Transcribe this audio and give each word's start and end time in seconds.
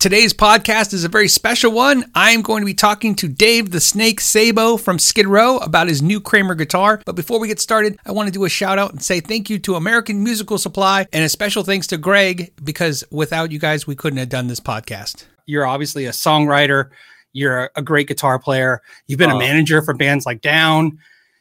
Today's 0.00 0.32
podcast 0.32 0.94
is 0.94 1.02
a 1.02 1.08
very 1.08 1.26
special 1.26 1.72
one. 1.72 2.08
I 2.14 2.30
am 2.30 2.42
going 2.42 2.62
to 2.62 2.66
be 2.66 2.72
talking 2.72 3.16
to 3.16 3.26
Dave 3.26 3.72
the 3.72 3.80
Snake 3.80 4.20
Sabo 4.20 4.76
from 4.76 4.96
Skid 4.96 5.26
Row 5.26 5.56
about 5.56 5.88
his 5.88 6.00
new 6.00 6.20
Kramer 6.20 6.54
guitar. 6.54 7.02
But 7.04 7.16
before 7.16 7.40
we 7.40 7.48
get 7.48 7.58
started, 7.58 7.98
I 8.06 8.12
want 8.12 8.28
to 8.28 8.32
do 8.32 8.44
a 8.44 8.48
shout 8.48 8.78
out 8.78 8.92
and 8.92 9.02
say 9.02 9.18
thank 9.18 9.50
you 9.50 9.58
to 9.58 9.74
American 9.74 10.22
Musical 10.22 10.56
Supply 10.56 11.08
and 11.12 11.24
a 11.24 11.28
special 11.28 11.64
thanks 11.64 11.88
to 11.88 11.96
Greg 11.96 12.52
because 12.62 13.02
without 13.10 13.50
you 13.50 13.58
guys, 13.58 13.88
we 13.88 13.96
couldn't 13.96 14.20
have 14.20 14.28
done 14.28 14.46
this 14.46 14.60
podcast. 14.60 15.24
You're 15.46 15.66
obviously 15.66 16.06
a 16.06 16.10
songwriter, 16.10 16.90
you're 17.32 17.72
a 17.74 17.82
great 17.82 18.06
guitar 18.06 18.38
player, 18.38 18.80
you've 19.08 19.18
been 19.18 19.30
a 19.30 19.38
manager 19.38 19.82
for 19.82 19.94
bands 19.94 20.24
like 20.24 20.42
Down. 20.42 21.00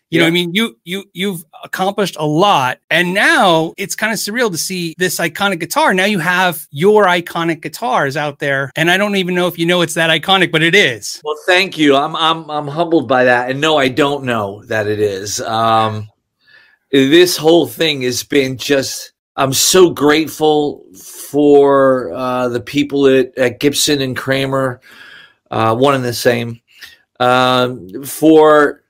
You 0.10 0.20
know, 0.20 0.26
what 0.26 0.30
I 0.30 0.32
mean, 0.32 0.54
you 0.54 0.80
you 0.86 1.04
you've 1.12 1.44
accomplished 1.66 2.16
a 2.18 2.26
lot, 2.26 2.80
and 2.90 3.14
now 3.14 3.74
it's 3.78 3.94
kind 3.94 4.14
of 4.14 4.20
surreal 4.20 4.50
to 4.50 4.58
see 4.58 4.96
this 4.98 5.20
iconic 5.20 5.60
guitar. 5.60 5.94
Now 5.94 6.06
you 6.06 6.20
have 6.20 6.66
your 6.72 7.08
iconic 7.08 7.62
guitars 7.62 8.16
out 8.16 8.40
there, 8.40 8.72
and 8.78 8.90
I 8.90 8.96
don't 8.96 9.18
even 9.18 9.36
know 9.36 9.48
if 9.48 9.60
you 9.60 9.66
know 9.66 9.82
it's 9.82 9.96
that 9.96 10.10
iconic, 10.10 10.50
but 10.50 10.64
it 10.64 10.76
is. 10.76 11.22
Well, 11.26 11.38
thank 11.46 11.78
you. 11.78 11.98
I'm 11.98 12.16
I'm 12.16 12.50
I'm 12.50 12.68
humbled 12.70 13.10
by 13.10 13.26
that, 13.26 13.52
and 13.52 13.60
no, 13.60 13.78
I 13.78 13.90
don't 13.90 14.24
know 14.24 14.64
that 14.66 14.88
it 14.88 15.02
is. 15.02 15.42
Um, 15.42 16.08
this 16.90 17.36
whole 17.36 17.68
thing 17.68 18.02
has 18.04 18.24
been 18.24 18.58
just. 18.58 19.12
I'm 19.36 19.54
so 19.54 19.92
grateful 19.92 20.84
for 20.96 22.12
uh, 22.12 22.48
the 22.48 22.62
people 22.62 23.06
at, 23.06 23.38
at 23.38 23.60
Gibson 23.60 24.02
and 24.02 24.18
Kramer, 24.18 24.82
uh, 25.52 25.76
one 25.76 25.94
and 25.94 26.04
the 26.04 26.12
same, 26.12 26.60
um, 27.20 28.04
for 28.04 28.82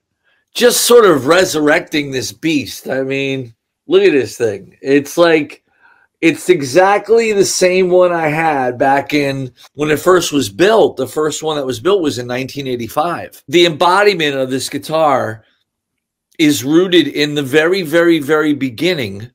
just 0.58 0.86
sort 0.86 1.06
of 1.06 1.28
resurrecting 1.28 2.10
this 2.10 2.32
beast. 2.32 2.90
I 2.90 3.04
mean, 3.04 3.54
look 3.86 4.02
at 4.02 4.12
this 4.12 4.38
thing. 4.38 4.76
It's 4.82 5.16
like 5.16 5.64
it's 6.20 6.50
exactly 6.50 7.32
the 7.32 7.46
same 7.46 7.92
one 7.92 8.12
I 8.12 8.30
had 8.30 8.80
back 8.80 9.14
in 9.14 9.52
when 9.76 9.92
it 9.92 10.00
first 10.00 10.34
was 10.34 10.50
built. 10.50 10.98
The 10.98 11.08
first 11.08 11.44
one 11.44 11.58
that 11.58 11.66
was 11.66 11.80
built 11.80 12.02
was 12.02 12.18
in 12.18 12.28
1985. 12.28 13.44
The 13.48 13.68
embodiment 13.68 14.36
of 14.36 14.50
this 14.50 14.68
guitar 14.68 15.46
is 16.40 16.64
rooted 16.64 17.08
in 17.08 17.36
the 17.36 17.44
very, 17.44 17.84
very, 17.84 18.18
very 18.18 18.54
beginning 18.54 19.30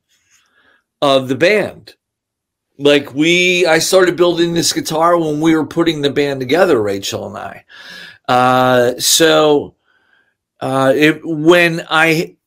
of 1.01 1.29
the 1.29 1.35
band. 1.35 1.95
Like 2.77 3.13
we, 3.13 3.65
I 3.65 3.79
started 3.79 4.17
building 4.17 4.53
this 4.53 4.73
guitar 4.73 5.17
when 5.17 5.39
we 5.39 5.55
were 5.55 5.65
putting 5.65 6.01
the 6.01 6.09
band 6.09 6.41
together, 6.41 6.81
Rachel 6.81 7.27
and 7.27 7.37
I. 7.37 7.65
Uh, 8.27 8.99
so 8.99 9.75
uh, 10.63 10.93
it, 10.95 11.19
when 11.25 11.85
I 11.89 12.37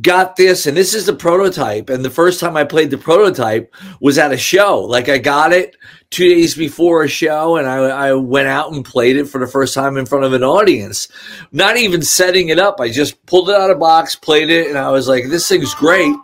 got 0.00 0.36
this, 0.36 0.64
and 0.64 0.74
this 0.74 0.94
is 0.94 1.04
the 1.04 1.12
prototype, 1.12 1.90
and 1.90 2.02
the 2.02 2.08
first 2.08 2.40
time 2.40 2.56
I 2.56 2.64
played 2.64 2.90
the 2.90 2.96
prototype 2.96 3.74
was 4.00 4.16
at 4.16 4.32
a 4.32 4.38
show. 4.38 4.80
Like 4.80 5.10
I 5.10 5.18
got 5.18 5.52
it 5.52 5.76
two 6.08 6.26
days 6.30 6.54
before 6.54 7.02
a 7.02 7.08
show, 7.08 7.56
and 7.56 7.68
I, 7.68 7.76
I 7.76 8.14
went 8.14 8.48
out 8.48 8.72
and 8.72 8.82
played 8.82 9.16
it 9.16 9.26
for 9.26 9.38
the 9.38 9.46
first 9.46 9.74
time 9.74 9.98
in 9.98 10.06
front 10.06 10.24
of 10.24 10.32
an 10.32 10.42
audience. 10.42 11.08
Not 11.52 11.76
even 11.76 12.00
setting 12.00 12.48
it 12.48 12.58
up, 12.58 12.80
I 12.80 12.88
just 12.88 13.26
pulled 13.26 13.50
it 13.50 13.56
out 13.56 13.70
of 13.70 13.78
box, 13.78 14.14
played 14.14 14.48
it, 14.48 14.68
and 14.68 14.78
I 14.78 14.88
was 14.88 15.06
like, 15.06 15.28
"This 15.28 15.46
thing's 15.46 15.74
great," 15.74 16.16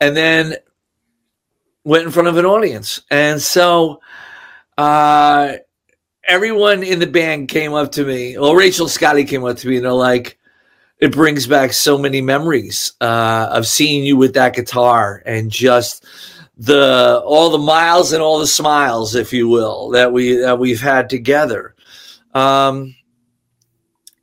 and 0.00 0.16
then 0.16 0.56
went 1.84 2.06
in 2.06 2.10
front 2.10 2.26
of 2.26 2.36
an 2.36 2.46
audience, 2.46 3.00
and 3.12 3.40
so. 3.40 4.00
Uh, 4.76 5.52
everyone 6.26 6.82
in 6.82 6.98
the 6.98 7.06
band 7.06 7.46
came 7.46 7.74
up 7.74 7.92
to 7.92 8.04
me. 8.04 8.36
Well, 8.36 8.56
Rachel 8.56 8.88
Scotty 8.88 9.22
came 9.22 9.44
up 9.44 9.56
to 9.58 9.68
me 9.68 9.76
and 9.76 9.84
they're 9.84 9.92
like, 9.92 10.36
it 11.04 11.12
brings 11.12 11.46
back 11.46 11.74
so 11.74 11.98
many 11.98 12.22
memories 12.22 12.94
uh, 13.02 13.48
of 13.50 13.66
seeing 13.66 14.04
you 14.04 14.16
with 14.16 14.32
that 14.32 14.54
guitar 14.54 15.22
and 15.26 15.50
just 15.50 16.06
the 16.56 17.20
all 17.26 17.50
the 17.50 17.58
miles 17.58 18.14
and 18.14 18.22
all 18.22 18.38
the 18.38 18.46
smiles, 18.46 19.14
if 19.14 19.30
you 19.30 19.46
will, 19.46 19.90
that 19.90 20.14
we 20.14 20.36
that 20.36 20.58
we've 20.58 20.80
had 20.80 21.10
together. 21.10 21.74
Um, 22.32 22.96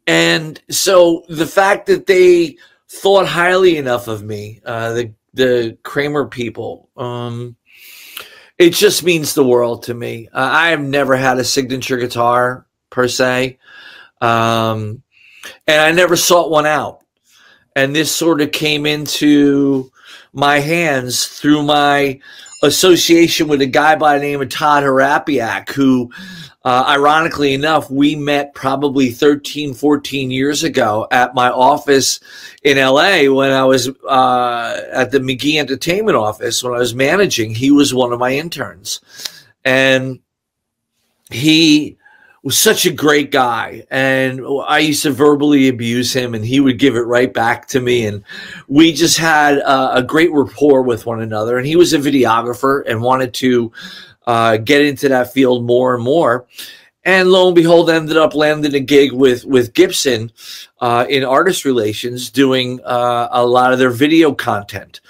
and 0.07 0.59
so 0.71 1.23
the 1.29 1.45
fact 1.45 1.85
that 1.85 2.07
they 2.07 2.57
thought 2.89 3.27
highly 3.27 3.77
enough 3.77 4.07
of 4.07 4.23
me, 4.23 4.59
uh, 4.65 4.93
the 4.93 5.13
the 5.35 5.77
Kramer 5.83 6.25
people, 6.25 6.89
um, 6.97 7.57
it 8.57 8.71
just 8.71 9.03
means 9.03 9.35
the 9.35 9.45
world 9.45 9.83
to 9.83 9.93
me. 9.93 10.29
Uh, 10.33 10.49
I 10.51 10.69
have 10.69 10.81
never 10.81 11.15
had 11.15 11.37
a 11.37 11.43
signature 11.43 11.97
guitar 11.97 12.65
per 12.89 13.07
se. 13.07 13.59
Um, 14.19 15.03
and 15.67 15.81
I 15.81 15.91
never 15.91 16.15
sought 16.15 16.51
one 16.51 16.65
out. 16.65 17.03
And 17.75 17.95
this 17.95 18.13
sort 18.13 18.41
of 18.41 18.51
came 18.51 18.85
into 18.85 19.91
my 20.33 20.59
hands 20.59 21.27
through 21.27 21.63
my 21.63 22.19
association 22.63 23.47
with 23.47 23.61
a 23.61 23.65
guy 23.65 23.95
by 23.95 24.17
the 24.17 24.23
name 24.23 24.41
of 24.41 24.49
Todd 24.49 24.83
Harapiak, 24.83 25.69
who, 25.69 26.11
uh, 26.63 26.85
ironically 26.87 27.53
enough, 27.53 27.89
we 27.89 28.15
met 28.15 28.53
probably 28.53 29.09
13, 29.09 29.73
14 29.73 30.31
years 30.31 30.63
ago 30.63 31.07
at 31.11 31.33
my 31.33 31.49
office 31.49 32.19
in 32.63 32.77
LA 32.77 33.23
when 33.33 33.51
I 33.51 33.63
was 33.63 33.89
uh, 34.07 34.81
at 34.91 35.11
the 35.11 35.19
McGhee 35.19 35.59
Entertainment 35.59 36.17
office 36.17 36.63
when 36.63 36.73
I 36.73 36.79
was 36.79 36.93
managing. 36.93 37.55
He 37.55 37.71
was 37.71 37.93
one 37.93 38.13
of 38.13 38.19
my 38.19 38.33
interns. 38.33 39.01
And 39.65 40.19
he 41.31 41.97
was 42.43 42.57
such 42.57 42.85
a 42.85 42.91
great 42.91 43.31
guy 43.31 43.85
and 43.91 44.41
i 44.67 44.79
used 44.79 45.03
to 45.03 45.11
verbally 45.11 45.67
abuse 45.67 46.13
him 46.13 46.33
and 46.33 46.43
he 46.43 46.59
would 46.59 46.79
give 46.79 46.95
it 46.95 47.01
right 47.01 47.33
back 47.33 47.67
to 47.67 47.79
me 47.79 48.05
and 48.05 48.23
we 48.67 48.91
just 48.91 49.17
had 49.17 49.57
a, 49.59 49.97
a 49.97 50.03
great 50.03 50.31
rapport 50.31 50.81
with 50.81 51.05
one 51.05 51.21
another 51.21 51.57
and 51.57 51.67
he 51.67 51.75
was 51.75 51.93
a 51.93 51.99
videographer 51.99 52.83
and 52.87 53.01
wanted 53.01 53.33
to 53.33 53.71
uh, 54.27 54.57
get 54.57 54.85
into 54.85 55.09
that 55.09 55.33
field 55.33 55.65
more 55.65 55.95
and 55.95 56.03
more 56.03 56.47
and 57.03 57.29
lo 57.29 57.47
and 57.47 57.55
behold 57.55 57.89
ended 57.89 58.17
up 58.17 58.33
landing 58.33 58.75
a 58.75 58.79
gig 58.79 59.11
with 59.11 59.45
with 59.45 59.73
gibson 59.73 60.31
uh, 60.79 61.05
in 61.09 61.23
artist 61.23 61.65
relations 61.65 62.29
doing 62.29 62.79
uh, 62.85 63.27
a 63.31 63.45
lot 63.45 63.73
of 63.73 63.79
their 63.79 63.89
video 63.89 64.33
content. 64.33 65.01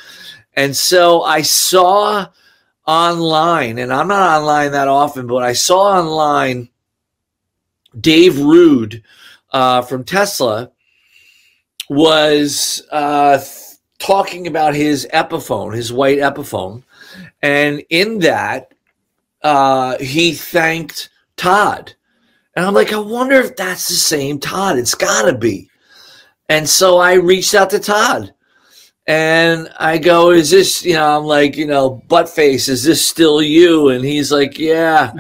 And 0.56 0.76
so 0.76 1.22
i 1.24 1.42
saw 1.42 2.28
online 2.88 3.78
and 3.78 3.94
i'm 3.94 4.08
not 4.08 4.42
online 4.42 4.72
that 4.72 4.88
often 4.88 5.28
but 5.28 5.44
i 5.44 5.54
saw 5.54 6.00
online 6.00 6.68
Dave 8.00 8.40
Rude 8.40 9.04
uh, 9.52 9.82
from 9.82 10.04
Tesla 10.04 10.72
was 11.90 12.84
uh, 12.92 13.38
th- 13.38 13.78
talking 14.00 14.48
about 14.48 14.74
his 14.76 15.08
Epiphone, 15.14 15.76
his 15.76 15.92
white 15.92 16.20
Epiphone, 16.20 16.84
and 17.42 17.84
in 17.90 18.20
that 18.20 18.74
uh, 19.44 19.98
he 19.98 20.34
thanked 20.34 21.10
Todd. 21.36 21.94
And 22.56 22.66
I'm 22.66 22.74
like, 22.74 22.94
I 22.94 23.00
wonder 23.00 23.36
if 23.36 23.56
that's 23.56 23.88
the 23.88 23.96
same 23.96 24.40
Todd. 24.40 24.78
It's 24.78 24.96
got 24.96 25.24
to 25.24 25.38
be. 25.38 25.70
And 26.50 26.68
so 26.68 26.98
I 26.98 27.14
reached 27.14 27.56
out 27.56 27.70
to 27.72 27.80
Todd. 27.80 28.34
And 29.08 29.70
I 29.80 29.98
go, 29.98 30.32
is 30.32 30.52
this, 30.52 30.86
you 30.86 30.94
know, 30.94 31.18
I'm 31.18 31.24
like, 31.24 31.58
you 31.58 31.66
know, 31.66 32.02
butt 32.08 32.30
face, 32.30 32.70
is 32.70 32.84
this 32.84 33.06
still 33.06 33.42
you? 33.42 33.90
And 33.90 34.06
he's 34.06 34.32
like, 34.32 34.60
yeah. 34.60 35.14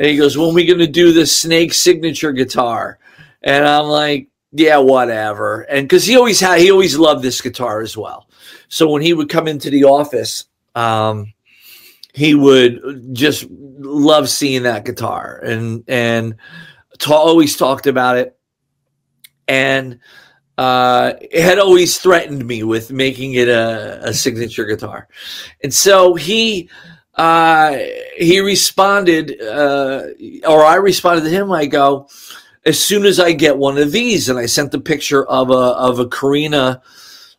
And 0.00 0.08
he 0.08 0.16
goes, 0.16 0.36
When 0.36 0.48
are 0.48 0.54
we 0.54 0.64
going 0.64 0.78
to 0.78 0.86
do 0.86 1.12
the 1.12 1.26
Snake 1.26 1.74
signature 1.74 2.32
guitar? 2.32 2.98
And 3.42 3.66
I'm 3.66 3.84
like, 3.84 4.28
Yeah, 4.50 4.78
whatever. 4.78 5.60
And 5.62 5.86
because 5.86 6.06
he 6.06 6.16
always 6.16 6.40
had, 6.40 6.58
he 6.58 6.70
always 6.72 6.98
loved 6.98 7.22
this 7.22 7.42
guitar 7.42 7.82
as 7.82 7.98
well. 7.98 8.26
So 8.68 8.88
when 8.90 9.02
he 9.02 9.12
would 9.12 9.28
come 9.28 9.46
into 9.46 9.68
the 9.68 9.84
office, 9.84 10.46
um, 10.74 11.34
he 12.14 12.34
would 12.34 12.80
just 13.12 13.46
love 13.50 14.30
seeing 14.30 14.62
that 14.62 14.86
guitar 14.86 15.38
and 15.44 15.84
and 15.86 16.36
ta- 16.98 17.14
always 17.14 17.56
talked 17.56 17.86
about 17.86 18.16
it 18.16 18.36
and 19.48 19.98
uh, 20.58 21.14
had 21.32 21.58
always 21.58 21.98
threatened 21.98 22.46
me 22.46 22.62
with 22.62 22.92
making 22.92 23.34
it 23.34 23.48
a, 23.48 24.00
a 24.02 24.12
signature 24.12 24.64
guitar 24.64 25.08
and 25.62 25.72
so 25.72 26.14
he 26.14 26.68
uh, 27.14 27.76
he 28.16 28.40
responded, 28.40 29.40
uh, 29.40 30.02
or 30.46 30.64
I 30.64 30.76
responded 30.76 31.22
to 31.24 31.30
him. 31.30 31.50
I 31.50 31.66
go, 31.66 32.08
as 32.64 32.82
soon 32.82 33.04
as 33.04 33.18
I 33.18 33.32
get 33.32 33.56
one 33.56 33.78
of 33.78 33.92
these, 33.92 34.28
and 34.28 34.38
I 34.38 34.46
sent 34.46 34.70
the 34.70 34.80
picture 34.80 35.26
of 35.26 35.50
a 35.50 35.54
of 35.54 35.98
a 35.98 36.06
Korina 36.06 36.82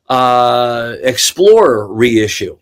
uh, 0.09 0.95
Explorer 1.01 1.91
reissue. 1.93 2.57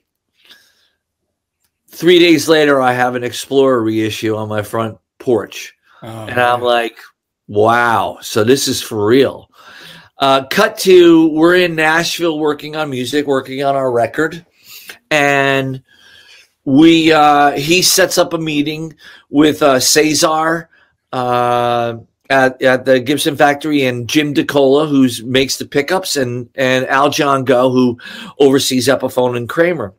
Three 1.87 2.19
days 2.19 2.47
later, 2.47 2.79
I 2.79 2.93
have 2.93 3.15
an 3.15 3.23
Explorer 3.23 3.81
reissue 3.81 4.35
on 4.35 4.47
my 4.47 4.61
front 4.61 4.97
porch, 5.17 5.73
oh, 6.03 6.07
and 6.07 6.39
I'm 6.39 6.61
like, 6.61 6.97
"Wow!" 7.47 8.19
So 8.21 8.43
this 8.43 8.67
is 8.67 8.81
for 8.81 9.05
real. 9.05 9.49
Uh, 10.19 10.45
cut 10.47 10.77
to 10.77 11.29
we're 11.29 11.55
in 11.55 11.75
Nashville 11.75 12.39
working 12.39 12.75
on 12.75 12.89
music, 12.89 13.25
working 13.25 13.63
on 13.63 13.75
our 13.75 13.91
record, 13.91 14.45
and 15.09 15.81
we 16.65 17.11
uh, 17.11 17.51
he 17.51 17.81
sets 17.81 18.17
up 18.17 18.33
a 18.33 18.37
meeting 18.37 18.95
with 19.29 19.61
uh, 19.61 19.79
Cesar 19.79 20.69
uh, 21.11 21.97
at, 22.29 22.61
at 22.61 22.85
the 22.85 22.99
Gibson 22.99 23.35
factory 23.35 23.85
and 23.85 24.07
Jim 24.07 24.33
DeCola, 24.33 24.87
who 24.87 25.07
makes 25.25 25.57
the 25.57 25.65
pickups, 25.65 26.15
and 26.15 26.49
and 26.55 26.85
Aljon 26.85 27.45
Go, 27.45 27.71
who 27.71 27.97
oversees 28.39 28.87
Epiphone 28.87 29.35
and 29.35 29.49
Kramer, 29.49 29.93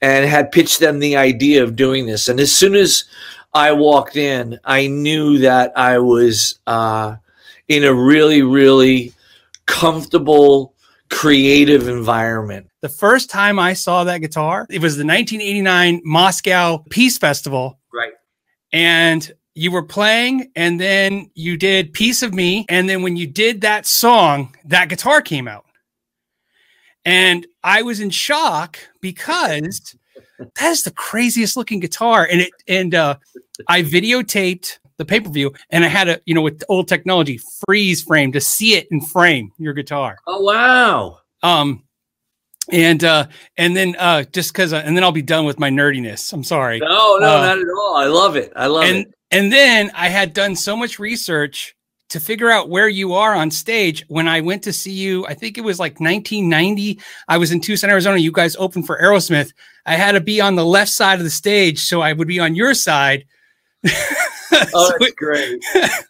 and 0.00 0.24
had 0.28 0.52
pitched 0.52 0.80
them 0.80 0.98
the 0.98 1.16
idea 1.16 1.62
of 1.62 1.76
doing 1.76 2.06
this. 2.06 2.28
And 2.28 2.40
as 2.40 2.54
soon 2.54 2.74
as 2.74 3.04
I 3.52 3.72
walked 3.72 4.16
in, 4.16 4.58
I 4.64 4.86
knew 4.86 5.38
that 5.38 5.76
I 5.76 5.98
was 5.98 6.60
uh, 6.66 7.16
in 7.68 7.84
a 7.84 7.92
really, 7.92 8.42
really 8.42 9.12
comfortable, 9.66 10.74
creative 11.08 11.88
environment. 11.88 12.69
The 12.82 12.88
first 12.88 13.28
time 13.28 13.58
I 13.58 13.74
saw 13.74 14.04
that 14.04 14.18
guitar, 14.18 14.66
it 14.70 14.80
was 14.80 14.96
the 14.96 15.04
1989 15.04 16.00
Moscow 16.04 16.84
Peace 16.88 17.18
Festival. 17.18 17.78
Right. 17.92 18.12
And 18.72 19.30
you 19.54 19.70
were 19.70 19.82
playing, 19.82 20.50
and 20.56 20.80
then 20.80 21.30
you 21.34 21.56
did 21.56 21.92
Piece 21.92 22.22
of 22.22 22.32
Me. 22.32 22.64
And 22.68 22.88
then 22.88 23.02
when 23.02 23.16
you 23.16 23.26
did 23.26 23.60
that 23.60 23.86
song, 23.86 24.54
that 24.64 24.88
guitar 24.88 25.20
came 25.20 25.46
out. 25.46 25.66
And 27.04 27.46
I 27.62 27.82
was 27.82 28.00
in 28.00 28.10
shock 28.10 28.78
because 29.00 29.94
that 30.38 30.70
is 30.70 30.82
the 30.82 30.90
craziest 30.90 31.56
looking 31.56 31.80
guitar. 31.80 32.26
And 32.30 32.42
it 32.42 32.52
and 32.66 32.94
uh, 32.94 33.16
I 33.68 33.82
videotaped 33.82 34.78
the 34.96 35.04
pay 35.04 35.20
per 35.20 35.30
view, 35.30 35.52
and 35.70 35.84
I 35.84 35.88
had 35.88 36.08
a 36.08 36.20
you 36.26 36.34
know 36.34 36.42
with 36.42 36.62
old 36.68 36.88
technology 36.88 37.40
freeze 37.66 38.02
frame 38.02 38.32
to 38.32 38.40
see 38.40 38.74
it 38.74 38.86
in 38.90 39.00
frame 39.00 39.50
your 39.58 39.72
guitar. 39.72 40.18
Oh 40.26 40.40
wow! 40.42 41.18
Um, 41.42 41.82
and 42.72 43.04
uh, 43.04 43.26
and 43.56 43.76
then 43.76 43.96
uh, 43.98 44.24
just 44.24 44.52
because, 44.52 44.72
uh, 44.72 44.82
and 44.84 44.96
then 44.96 45.04
I'll 45.04 45.12
be 45.12 45.22
done 45.22 45.44
with 45.44 45.58
my 45.58 45.70
nerdiness. 45.70 46.32
I'm 46.32 46.44
sorry. 46.44 46.78
No, 46.80 47.18
no, 47.18 47.38
uh, 47.38 47.40
not 47.40 47.58
at 47.58 47.68
all. 47.68 47.96
I 47.96 48.06
love 48.06 48.36
it. 48.36 48.52
I 48.56 48.66
love 48.66 48.84
and, 48.84 48.98
it. 48.98 49.14
And 49.30 49.52
then 49.52 49.90
I 49.94 50.08
had 50.08 50.32
done 50.32 50.56
so 50.56 50.76
much 50.76 50.98
research 50.98 51.74
to 52.10 52.20
figure 52.20 52.50
out 52.50 52.68
where 52.68 52.88
you 52.88 53.14
are 53.14 53.34
on 53.34 53.50
stage 53.50 54.04
when 54.08 54.26
I 54.26 54.40
went 54.40 54.64
to 54.64 54.72
see 54.72 54.92
you. 54.92 55.24
I 55.26 55.34
think 55.34 55.56
it 55.56 55.64
was 55.64 55.78
like 55.78 56.00
1990. 56.00 57.00
I 57.28 57.38
was 57.38 57.52
in 57.52 57.60
Tucson, 57.60 57.90
Arizona. 57.90 58.18
You 58.18 58.32
guys 58.32 58.56
opened 58.56 58.86
for 58.86 59.00
Aerosmith. 59.00 59.52
I 59.86 59.94
had 59.94 60.12
to 60.12 60.20
be 60.20 60.40
on 60.40 60.56
the 60.56 60.64
left 60.64 60.90
side 60.90 61.18
of 61.18 61.24
the 61.24 61.30
stage, 61.30 61.78
so 61.78 62.00
I 62.00 62.12
would 62.12 62.28
be 62.28 62.40
on 62.40 62.54
your 62.54 62.74
side. 62.74 63.26
Oh, 63.84 64.92
that's 65.00 65.12
great. 65.12 65.62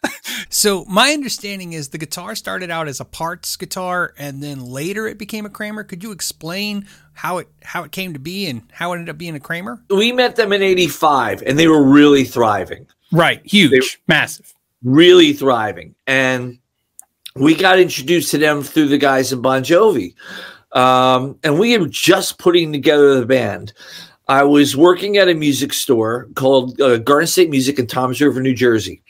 so 0.49 0.85
my 0.85 1.11
understanding 1.11 1.73
is 1.73 1.89
the 1.89 1.97
guitar 1.97 2.35
started 2.35 2.69
out 2.69 2.87
as 2.87 2.99
a 2.99 3.05
parts 3.05 3.55
guitar, 3.55 4.13
and 4.17 4.41
then 4.41 4.65
later 4.65 5.07
it 5.07 5.17
became 5.17 5.45
a 5.45 5.49
Kramer. 5.49 5.83
Could 5.83 6.03
you 6.03 6.11
explain 6.11 6.87
how 7.13 7.37
it 7.37 7.47
how 7.63 7.83
it 7.83 7.91
came 7.91 8.13
to 8.13 8.19
be 8.19 8.47
and 8.47 8.63
how 8.71 8.91
it 8.91 8.95
ended 8.95 9.09
up 9.09 9.17
being 9.17 9.35
a 9.35 9.39
Kramer? 9.39 9.81
We 9.89 10.11
met 10.11 10.35
them 10.35 10.53
in 10.53 10.61
'85, 10.61 11.43
and 11.43 11.57
they 11.57 11.67
were 11.67 11.83
really 11.83 12.23
thriving. 12.23 12.87
Right, 13.11 13.41
huge, 13.45 14.01
massive 14.07 14.53
really 14.83 15.33
thriving. 15.33 15.95
And 16.07 16.59
we 17.35 17.55
got 17.55 17.79
introduced 17.79 18.31
to 18.31 18.37
them 18.37 18.61
through 18.61 18.87
the 18.87 18.97
guys 18.97 19.31
in 19.31 19.41
Bon 19.41 19.63
Jovi. 19.63 20.15
Um, 20.71 21.37
and 21.43 21.59
we 21.59 21.77
were 21.77 21.87
just 21.87 22.39
putting 22.39 22.71
together 22.71 23.19
the 23.19 23.25
band. 23.25 23.73
I 24.31 24.43
was 24.43 24.77
working 24.77 25.17
at 25.17 25.27
a 25.27 25.33
music 25.33 25.73
store 25.73 26.29
called 26.35 26.79
uh, 26.79 26.99
Garden 26.99 27.27
State 27.27 27.49
Music 27.49 27.77
in 27.77 27.85
Toms 27.85 28.21
River, 28.21 28.41
New 28.41 28.55
Jersey. 28.55 29.01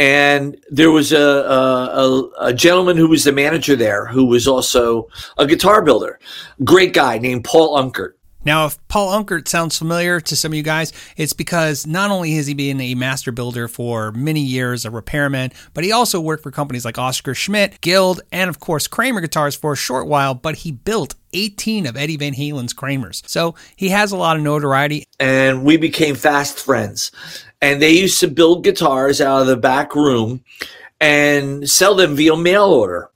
And 0.00 0.60
there 0.68 0.90
was 0.90 1.12
a, 1.12 1.20
a, 1.20 2.30
a, 2.40 2.52
gentleman 2.52 2.96
who 2.96 3.06
was 3.06 3.22
the 3.22 3.30
manager 3.30 3.76
there 3.76 4.06
who 4.06 4.24
was 4.24 4.48
also 4.48 5.06
a 5.36 5.46
guitar 5.46 5.80
builder. 5.80 6.18
Great 6.64 6.92
guy 6.92 7.18
named 7.18 7.44
Paul 7.44 7.78
Unkert. 7.78 8.17
Now, 8.44 8.66
if 8.66 8.78
Paul 8.88 9.22
Unkert 9.22 9.48
sounds 9.48 9.76
familiar 9.76 10.20
to 10.20 10.36
some 10.36 10.52
of 10.52 10.56
you 10.56 10.62
guys, 10.62 10.92
it's 11.16 11.32
because 11.32 11.86
not 11.86 12.10
only 12.10 12.34
has 12.34 12.46
he 12.46 12.54
been 12.54 12.80
a 12.80 12.94
master 12.94 13.32
builder 13.32 13.66
for 13.66 14.12
many 14.12 14.40
years, 14.40 14.84
a 14.84 14.90
repairman, 14.90 15.50
but 15.74 15.82
he 15.82 15.90
also 15.90 16.20
worked 16.20 16.44
for 16.44 16.50
companies 16.50 16.84
like 16.84 16.98
Oscar 16.98 17.34
Schmidt, 17.34 17.80
Guild, 17.80 18.20
and 18.30 18.48
of 18.48 18.60
course 18.60 18.86
Kramer 18.86 19.20
Guitars 19.20 19.56
for 19.56 19.72
a 19.72 19.76
short 19.76 20.06
while, 20.06 20.34
but 20.34 20.56
he 20.56 20.70
built 20.70 21.16
18 21.32 21.86
of 21.86 21.96
Eddie 21.96 22.16
Van 22.16 22.32
Halen's 22.32 22.72
Kramers. 22.72 23.22
So 23.28 23.54
he 23.76 23.88
has 23.88 24.12
a 24.12 24.16
lot 24.16 24.36
of 24.36 24.42
notoriety. 24.42 25.06
And 25.18 25.64
we 25.64 25.76
became 25.76 26.14
fast 26.14 26.60
friends. 26.60 27.10
And 27.60 27.82
they 27.82 27.90
used 27.90 28.20
to 28.20 28.28
build 28.28 28.62
guitars 28.62 29.20
out 29.20 29.40
of 29.40 29.46
the 29.48 29.56
back 29.56 29.94
room 29.96 30.44
and 31.00 31.68
sell 31.68 31.96
them 31.96 32.14
via 32.14 32.36
mail 32.36 32.66
order. 32.66 33.10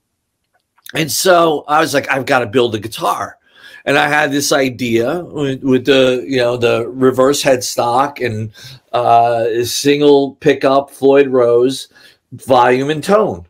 And 0.95 1.11
so 1.11 1.65
I 1.69 1.81
was 1.81 1.95
like, 1.95 2.11
I've 2.11 2.27
got 2.27 2.41
to 2.41 2.47
build 2.47 2.75
a 2.75 2.79
guitar 2.81 3.39
and 3.85 3.99
I 3.99 4.09
had 4.09 4.31
this 4.31 4.53
idea 4.53 5.25
with, 5.25 5.63
with, 5.63 5.85
the 5.87 6.25
you 6.27 6.39
know 6.39 6.57
the 6.57 6.89
reverse 6.89 7.43
headstock 7.43 8.25
and 8.25 8.53
uh, 8.93 9.65
single 9.65 10.37
pickup 10.37 10.91
Floyd 10.91 11.29
Rose 11.29 11.89
volume 12.33 12.91
and 12.91 13.03
tone, 13.03 13.47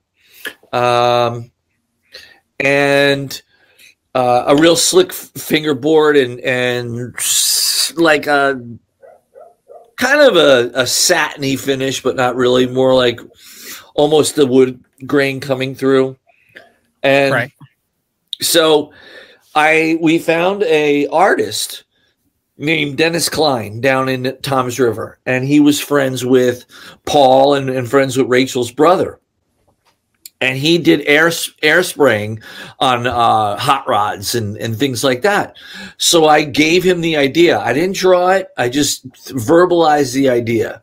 um, 0.73 1.50
and 2.61 3.43
uh, 4.14 4.44
a 4.49 4.56
real 4.56 4.76
slick 4.76 5.12
fingerboard 5.12 6.17
and 6.17 6.40
and 6.40 7.14
like 7.96 8.26
a 8.26 8.61
kind 9.96 10.20
of 10.20 10.37
a, 10.37 10.70
a 10.75 10.87
satiny 10.87 11.56
finish, 11.56 12.02
but 12.02 12.17
not 12.17 12.37
really. 12.37 12.67
More 12.67 12.94
like 12.94 13.20
almost 13.94 14.35
the 14.35 14.46
wood 14.46 14.82
grain 15.06 15.40
coming 15.40 15.75
through, 15.75 16.17
and 17.02 17.35
right. 17.35 17.52
so 18.40 18.93
I 19.54 19.99
we 20.00 20.19
found 20.19 20.62
a 20.64 21.06
artist 21.08 21.84
named 22.56 22.96
Dennis 22.96 23.28
Klein 23.28 23.81
down 23.81 24.08
in 24.08 24.37
Toms 24.43 24.78
River, 24.78 25.19
and 25.26 25.44
he 25.44 25.60
was 25.60 25.81
friends 25.81 26.25
with 26.25 26.64
Paul 27.06 27.54
and, 27.54 27.69
and 27.69 27.88
friends 27.88 28.16
with 28.16 28.28
Rachel's 28.28 28.72
brother. 28.72 29.19
And 30.40 30.58
he 30.58 30.78
did 30.78 31.06
air 31.06 31.31
air 31.62 31.82
spraying 31.82 32.43
on 32.81 33.06
uh, 33.06 33.56
hot 33.56 33.87
rods 33.87 34.34
and, 34.34 34.56
and 34.56 34.76
things 34.76 35.04
like 35.04 35.22
that. 35.22 35.56
So 35.99 36.26
I 36.26 36.43
gave 36.43 36.82
him 36.82 37.00
the 37.00 37.16
idea. 37.16 37.60
I 37.60 37.72
didn't 37.72 37.96
draw 37.96 38.31
it. 38.31 38.49
I 38.56 38.69
just 38.69 39.08
verbalized 39.12 40.14
the 40.14 40.31
idea, 40.31 40.82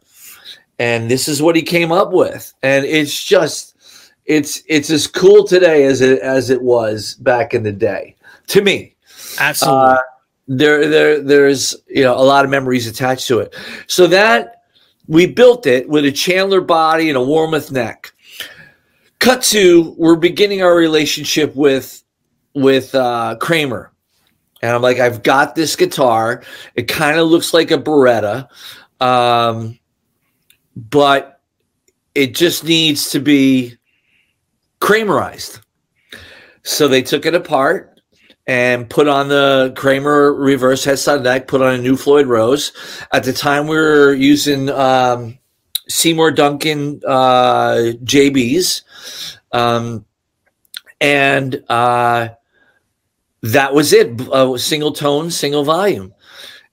and 0.77 1.09
this 1.09 1.27
is 1.27 1.41
what 1.41 1.55
he 1.55 1.61
came 1.61 1.91
up 1.91 2.11
with. 2.11 2.53
And 2.61 2.85
it's 2.85 3.23
just 3.23 3.75
it's 4.25 4.61
it's 4.67 4.91
as 4.91 5.07
cool 5.07 5.43
today 5.43 5.85
as 5.85 6.01
it 6.01 6.19
as 6.19 6.51
it 6.51 6.61
was 6.61 7.15
back 7.15 7.53
in 7.53 7.63
the 7.63 7.73
day 7.73 8.15
to 8.49 8.61
me. 8.61 8.95
Absolutely. 9.39 9.81
Uh, 9.81 9.97
there, 10.47 10.87
there, 10.87 11.21
there's 11.21 11.75
you 11.87 12.03
know 12.03 12.15
a 12.15 12.25
lot 12.25 12.43
of 12.43 12.51
memories 12.51 12.87
attached 12.87 13.27
to 13.27 13.39
it. 13.39 13.55
So 13.87 14.07
that 14.07 14.63
we 15.07 15.25
built 15.27 15.65
it 15.65 15.87
with 15.87 16.05
a 16.05 16.11
Chandler 16.11 16.61
body 16.61 17.09
and 17.09 17.17
a 17.17 17.21
Warmoth 17.21 17.71
neck. 17.71 18.11
Cut 19.19 19.41
to 19.43 19.95
we're 19.97 20.15
beginning 20.15 20.61
our 20.61 20.75
relationship 20.75 21.55
with 21.55 22.03
with 22.55 22.93
uh, 22.95 23.35
Kramer, 23.39 23.91
and 24.61 24.71
I'm 24.71 24.81
like, 24.81 24.99
I've 24.99 25.23
got 25.23 25.55
this 25.55 25.75
guitar. 25.75 26.43
It 26.75 26.87
kind 26.87 27.19
of 27.19 27.27
looks 27.27 27.53
like 27.53 27.71
a 27.71 27.77
Baretta, 27.77 28.47
um, 29.01 29.77
but 30.75 31.41
it 32.15 32.33
just 32.33 32.63
needs 32.63 33.11
to 33.11 33.19
be 33.19 33.75
Kramerized. 34.79 35.61
So 36.63 36.87
they 36.87 37.01
took 37.01 37.25
it 37.25 37.35
apart 37.35 37.88
and 38.49 38.89
put 38.89 39.07
on 39.07 39.27
the 39.27 39.71
Kramer 39.77 40.33
reverse 40.33 40.83
headstock 40.83 41.21
neck, 41.21 41.47
put 41.47 41.61
on 41.61 41.75
a 41.75 41.77
new 41.77 41.95
Floyd 41.95 42.25
Rose. 42.25 42.71
At 43.13 43.23
the 43.23 43.31
time, 43.31 43.67
we 43.67 43.75
were 43.75 44.11
using 44.11 44.71
um, 44.71 45.37
Seymour 45.87 46.31
Duncan 46.31 46.99
uh, 47.05 47.93
JBs. 48.03 48.81
Um, 49.51 50.03
and 50.99 51.63
uh, 51.69 52.29
that 53.43 53.75
was 53.75 53.93
it. 53.93 54.19
Uh, 54.19 54.57
single 54.57 54.93
tone, 54.93 55.29
single 55.29 55.63
volume. 55.63 56.11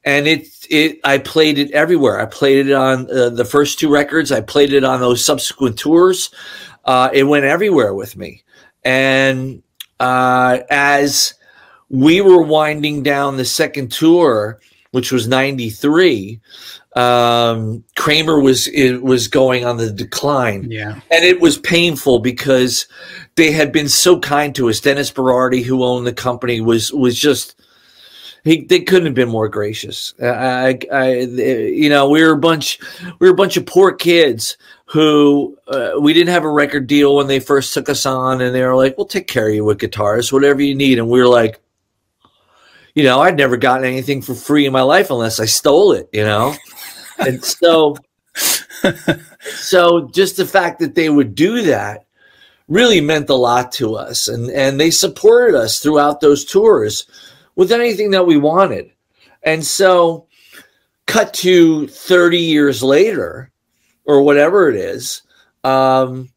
And 0.03 0.27
it, 0.27 0.49
it, 0.71 0.99
I 1.05 1.19
played 1.19 1.59
it 1.59 1.71
everywhere. 1.73 2.19
I 2.19 2.25
played 2.25 2.69
it 2.69 2.73
on 2.73 3.11
uh, 3.11 3.29
the 3.29 3.45
first 3.45 3.79
two 3.79 3.91
records. 3.91 4.33
I 4.33 4.41
played 4.41 4.73
it 4.73 4.83
on 4.83 5.01
those 5.01 5.23
subsequent 5.23 5.79
tours. 5.79 6.31
Uh, 6.87 7.11
it 7.13 7.25
went 7.25 7.45
everywhere 7.45 7.93
with 7.93 8.17
me. 8.17 8.45
And 8.83 9.63
as 10.01 11.35
we 11.89 12.21
were 12.21 12.43
winding 12.43 13.03
down 13.03 13.37
the 13.37 13.45
second 13.45 13.93
tour, 13.93 14.61
which 14.91 15.13
was 15.13 15.29
93. 15.29 16.41
Um, 16.95 17.85
Kramer 17.95 18.41
was 18.41 18.69
it 18.69 19.03
was 19.03 19.29
going 19.29 19.65
on 19.65 19.77
the 19.77 19.93
decline. 19.93 20.71
Yeah. 20.71 21.01
And 21.11 21.25
it 21.25 21.41
was 21.41 21.59
painful 21.59 22.21
because 22.21 22.87
they 23.35 23.53
had 23.53 23.71
been 23.71 23.89
so 23.89 24.19
kind 24.19 24.55
to 24.55 24.71
us. 24.71 24.81
Dennis 24.81 25.11
Berardi, 25.11 25.63
who 25.63 25.85
owned 25.85 26.07
the 26.07 26.15
company, 26.15 26.61
was 26.61 26.93
was 26.93 27.19
just 27.19 27.55
he, 28.47 28.65
they 28.65 28.81
couldn't 28.81 29.07
have 29.07 29.15
been 29.15 29.29
more 29.29 29.49
gracious. 29.49 30.15
I, 30.23 30.79
I, 30.93 31.15
you 31.15 31.89
know, 31.89 32.09
we 32.09 32.23
were 32.23 32.33
a 32.33 32.39
bunch, 32.39 32.79
we 33.19 33.27
were 33.27 33.35
a 33.35 33.37
bunch 33.37 33.57
of 33.57 33.67
poor 33.67 33.93
kids 33.93 34.57
who 34.85 35.59
uh, 35.67 35.95
we 36.01 36.13
didn't 36.13 36.33
have 36.33 36.45
a 36.45 36.51
record 36.51 36.87
deal 36.87 37.17
when 37.17 37.27
they 37.27 37.41
first 37.41 37.75
took 37.75 37.89
us 37.89 38.07
on, 38.07 38.41
and 38.41 38.55
they 38.55 38.63
were 38.63 38.77
like, 38.77 38.97
"We'll 38.97 39.07
take 39.07 39.27
care 39.27 39.49
of 39.49 39.55
you 39.55 39.65
with 39.65 39.81
guitars, 39.81 40.33
whatever 40.33 40.63
you 40.63 40.77
need," 40.77 40.99
and 40.99 41.09
we 41.09 41.19
were 41.19 41.27
like, 41.27 41.61
you 42.97 43.05
know, 43.05 43.21
I'd 43.21 43.37
never 43.37 43.59
gotten 43.59 43.85
anything 43.85 44.23
for 44.23 44.35
free 44.35 44.65
in 44.65 44.73
my 44.73 44.81
life 44.81 45.11
unless 45.11 45.39
I 45.39 45.45
stole 45.45 45.93
it, 45.93 46.09
you 46.15 46.25
know? 46.25 46.55
and 47.19 47.45
so, 47.45 47.95
so 49.39 50.09
just 50.09 50.39
the 50.39 50.47
fact 50.47 50.81
that 50.81 50.95
they 50.95 51.11
would 51.11 51.35
do 51.35 51.63
that 51.63 52.07
really 52.69 53.03
meant 53.03 53.29
a 53.29 53.35
lot 53.35 53.71
to 53.73 53.97
us. 53.97 54.29
And, 54.29 54.51
and 54.51 54.81
they 54.81 54.91
supported 54.91 55.55
us 55.55 55.79
throughout 55.79 56.23
those 56.23 56.47
tours 56.47 57.07
with 57.55 57.71
anything 57.71 58.13
that 58.13 58.27
we 58.27 58.39
wanted. 58.39 58.91
And 59.43 59.63
so 59.63 60.27
cut 61.07 61.35
to 61.35 61.87
30 61.89 62.39
years 62.39 62.83
later 62.83 63.53
or 64.07 64.23
whatever 64.23 64.71
it 64.71 64.77
is 64.77 65.21
um, 65.65 66.31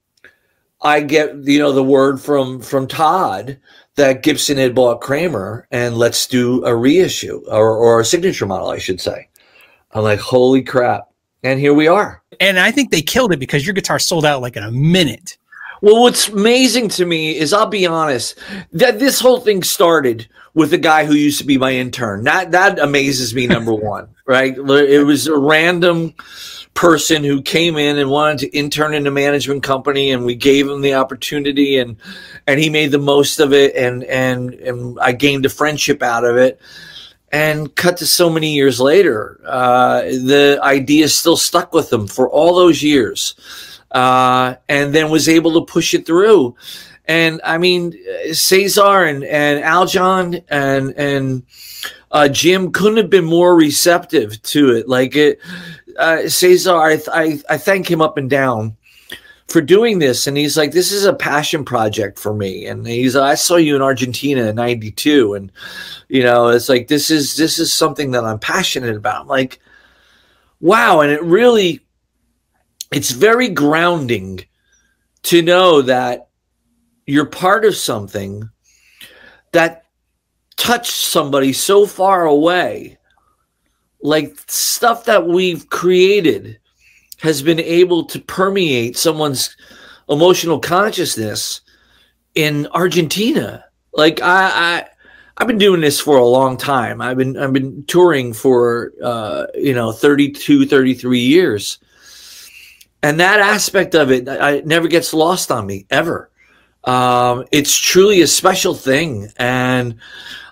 i 0.81 0.99
get 0.99 1.35
you 1.43 1.59
know 1.59 1.71
the 1.71 1.83
word 1.83 2.19
from 2.21 2.59
from 2.61 2.87
todd 2.87 3.57
that 3.95 4.23
gibson 4.23 4.57
had 4.57 4.75
bought 4.75 5.01
kramer 5.01 5.67
and 5.71 5.97
let's 5.97 6.27
do 6.27 6.63
a 6.65 6.75
reissue 6.75 7.41
or, 7.47 7.75
or 7.75 7.99
a 7.99 8.05
signature 8.05 8.45
model 8.45 8.69
i 8.69 8.77
should 8.77 9.01
say 9.01 9.27
i'm 9.91 10.03
like 10.03 10.19
holy 10.19 10.61
crap 10.61 11.09
and 11.43 11.59
here 11.59 11.73
we 11.73 11.87
are 11.87 12.21
and 12.39 12.59
i 12.59 12.71
think 12.71 12.91
they 12.91 13.01
killed 13.01 13.31
it 13.31 13.39
because 13.39 13.65
your 13.65 13.73
guitar 13.73 13.99
sold 13.99 14.25
out 14.25 14.41
like 14.41 14.55
in 14.55 14.63
a 14.63 14.71
minute 14.71 15.37
well, 15.81 16.01
what's 16.01 16.27
amazing 16.27 16.89
to 16.89 17.05
me 17.05 17.37
is 17.37 17.53
I'll 17.53 17.65
be 17.65 17.87
honest 17.87 18.37
that 18.73 18.99
this 18.99 19.19
whole 19.19 19.39
thing 19.39 19.63
started 19.63 20.27
with 20.53 20.73
a 20.73 20.77
guy 20.77 21.05
who 21.05 21.13
used 21.13 21.39
to 21.39 21.45
be 21.45 21.57
my 21.57 21.71
intern. 21.71 22.23
That 22.23 22.51
that 22.51 22.79
amazes 22.79 23.33
me. 23.33 23.47
Number 23.47 23.73
one, 23.73 24.09
right? 24.25 24.57
It 24.57 25.05
was 25.05 25.27
a 25.27 25.37
random 25.37 26.13
person 26.73 27.23
who 27.23 27.41
came 27.41 27.77
in 27.77 27.97
and 27.97 28.09
wanted 28.09 28.39
to 28.39 28.57
intern 28.57 28.93
in 28.93 29.07
a 29.07 29.11
management 29.11 29.63
company, 29.63 30.11
and 30.11 30.25
we 30.25 30.35
gave 30.35 30.67
him 30.67 30.81
the 30.81 30.93
opportunity, 30.93 31.77
and 31.77 31.97
and 32.47 32.59
he 32.59 32.69
made 32.69 32.91
the 32.91 32.99
most 32.99 33.39
of 33.39 33.53
it, 33.53 33.75
and 33.75 34.03
and 34.05 34.53
and 34.53 34.97
I 35.01 35.11
gained 35.11 35.45
a 35.45 35.49
friendship 35.49 36.01
out 36.01 36.25
of 36.25 36.37
it. 36.37 36.59
And 37.31 37.75
cut 37.75 37.97
to 37.97 38.07
so 38.07 38.27
many 38.27 38.55
years 38.55 38.79
later, 38.79 39.39
uh, 39.45 40.01
the 40.01 40.59
idea 40.63 41.07
still 41.09 41.37
stuck 41.37 41.73
with 41.73 41.93
him 41.93 42.07
for 42.07 42.27
all 42.27 42.55
those 42.55 42.81
years 42.81 43.35
uh, 43.91 44.55
and 44.67 44.93
then 44.93 45.09
was 45.09 45.29
able 45.29 45.53
to 45.53 45.71
push 45.71 45.93
it 45.93 46.05
through. 46.05 46.55
And 47.05 47.41
I 47.43 47.57
mean, 47.57 47.93
Cesar 48.33 49.03
and, 49.03 49.23
and 49.23 49.63
Aljon 49.63 50.43
and 50.47 50.93
and 50.95 51.43
uh, 52.11 52.27
Jim 52.27 52.71
couldn't 52.71 52.97
have 52.97 53.09
been 53.09 53.25
more 53.25 53.55
receptive 53.55 54.41
to 54.43 54.75
it. 54.75 54.87
Like 54.87 55.15
it, 55.15 55.39
uh, 55.99 56.29
Cesar, 56.29 56.75
I, 56.75 56.99
I, 57.11 57.39
I 57.49 57.57
thank 57.57 57.89
him 57.89 58.01
up 58.01 58.17
and 58.17 58.29
down 58.29 58.75
for 59.49 59.61
doing 59.61 59.99
this. 59.99 60.27
And 60.27 60.37
he's 60.37 60.57
like, 60.57 60.71
this 60.71 60.91
is 60.91 61.05
a 61.05 61.13
passion 61.13 61.65
project 61.65 62.19
for 62.19 62.33
me. 62.33 62.65
And 62.65 62.87
he's, 62.87 63.15
I 63.15 63.35
saw 63.35 63.57
you 63.57 63.75
in 63.75 63.81
Argentina 63.81 64.45
in 64.45 64.55
92. 64.55 65.33
And, 65.33 65.51
you 66.07 66.23
know, 66.23 66.47
it's 66.47 66.69
like, 66.69 66.87
this 66.87 67.11
is, 67.11 67.35
this 67.35 67.59
is 67.59 67.73
something 67.73 68.11
that 68.11 68.23
I'm 68.23 68.39
passionate 68.39 68.95
about. 68.95 69.21
I'm 69.21 69.27
like, 69.27 69.59
wow. 70.61 71.01
And 71.01 71.11
it 71.11 71.23
really, 71.23 71.81
it's 72.91 73.11
very 73.11 73.49
grounding 73.49 74.45
to 75.23 75.41
know 75.41 75.81
that 75.81 76.29
you're 77.05 77.25
part 77.25 77.65
of 77.65 77.75
something 77.75 78.49
that 79.51 79.85
touched 80.57 80.91
somebody 80.91 81.53
so 81.53 81.87
far 81.87 82.25
away. 82.25 82.98
Like 84.01 84.37
stuff 84.47 85.05
that 85.05 85.27
we've 85.27 85.69
created 85.69 86.59
has 87.19 87.41
been 87.41 87.59
able 87.59 88.05
to 88.05 88.19
permeate 88.19 88.97
someone's 88.97 89.55
emotional 90.07 90.59
consciousness 90.59 91.61
in 92.35 92.67
Argentina. 92.67 93.65
Like 93.93 94.21
I, 94.21 94.51
I 94.53 94.85
I've 95.37 95.47
been 95.47 95.57
doing 95.57 95.81
this 95.81 95.99
for 95.99 96.17
a 96.17 96.25
long 96.25 96.57
time. 96.57 97.01
I've 97.01 97.17
been 97.17 97.37
I've 97.37 97.53
been 97.53 97.83
touring 97.85 98.33
for 98.33 98.93
uh, 99.03 99.47
you 99.55 99.73
know 99.73 99.91
32 99.91 100.65
33 100.65 101.19
years 101.19 101.79
and 103.01 103.19
that 103.19 103.39
aspect 103.39 103.95
of 103.95 104.11
it 104.11 104.27
I, 104.27 104.61
never 104.61 104.87
gets 104.87 105.13
lost 105.13 105.51
on 105.51 105.65
me 105.65 105.85
ever. 105.89 106.29
Um, 106.83 107.45
it's 107.51 107.75
truly 107.75 108.21
a 108.21 108.27
special 108.27 108.73
thing, 108.73 109.29
and 109.37 109.95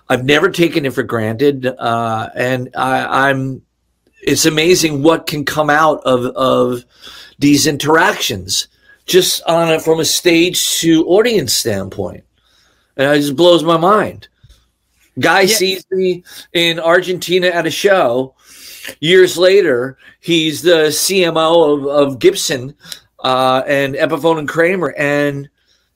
I've 0.08 0.24
never 0.24 0.50
taken 0.50 0.86
it 0.86 0.94
for 0.94 1.02
granted. 1.02 1.66
Uh, 1.66 2.30
and 2.34 2.70
I, 2.76 3.28
I'm, 3.28 3.62
it's 4.22 4.46
amazing 4.46 5.02
what 5.02 5.26
can 5.26 5.44
come 5.44 5.70
out 5.70 6.00
of 6.04 6.24
of 6.36 6.84
these 7.38 7.66
interactions, 7.66 8.68
just 9.06 9.42
on 9.44 9.72
a, 9.72 9.80
from 9.80 10.00
a 10.00 10.04
stage 10.04 10.78
to 10.80 11.06
audience 11.06 11.54
standpoint, 11.54 12.24
and 12.96 13.12
it 13.12 13.20
just 13.20 13.36
blows 13.36 13.62
my 13.62 13.76
mind. 13.76 14.28
Guy 15.18 15.42
yeah. 15.42 15.54
sees 15.54 15.86
me 15.90 16.24
in 16.52 16.80
Argentina 16.80 17.48
at 17.48 17.66
a 17.66 17.70
show 17.70 18.34
Years 19.00 19.36
later, 19.36 19.98
he's 20.20 20.62
the 20.62 20.88
CMO 20.88 21.78
of, 21.78 21.86
of 21.86 22.18
Gibson 22.18 22.74
uh, 23.20 23.62
and 23.66 23.94
Epiphone 23.94 24.38
and 24.38 24.48
Kramer, 24.48 24.94
and 24.96 25.48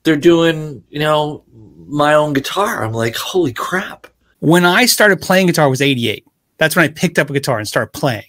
they're 0.02 0.16
doing, 0.16 0.82
you 0.90 0.98
know, 0.98 1.44
my 1.86 2.14
own 2.14 2.32
guitar. 2.32 2.84
I'm 2.84 2.92
like, 2.92 3.16
holy 3.16 3.52
crap. 3.52 4.06
When 4.40 4.64
I 4.64 4.86
started 4.86 5.20
playing 5.20 5.46
guitar 5.46 5.68
was 5.68 5.80
88. 5.80 6.26
That's 6.58 6.76
when 6.76 6.84
I 6.84 6.88
picked 6.88 7.18
up 7.18 7.30
a 7.30 7.32
guitar 7.32 7.58
and 7.58 7.66
started 7.66 7.92
playing. 7.92 8.24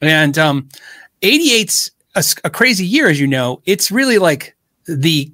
And 0.00 0.38
um, 0.38 0.68
88's 1.22 1.90
a, 2.14 2.24
a 2.44 2.50
crazy 2.50 2.84
year, 2.84 3.08
as 3.08 3.20
you 3.20 3.26
know. 3.26 3.62
It's 3.66 3.90
really 3.90 4.18
like 4.18 4.56
the 4.86 5.32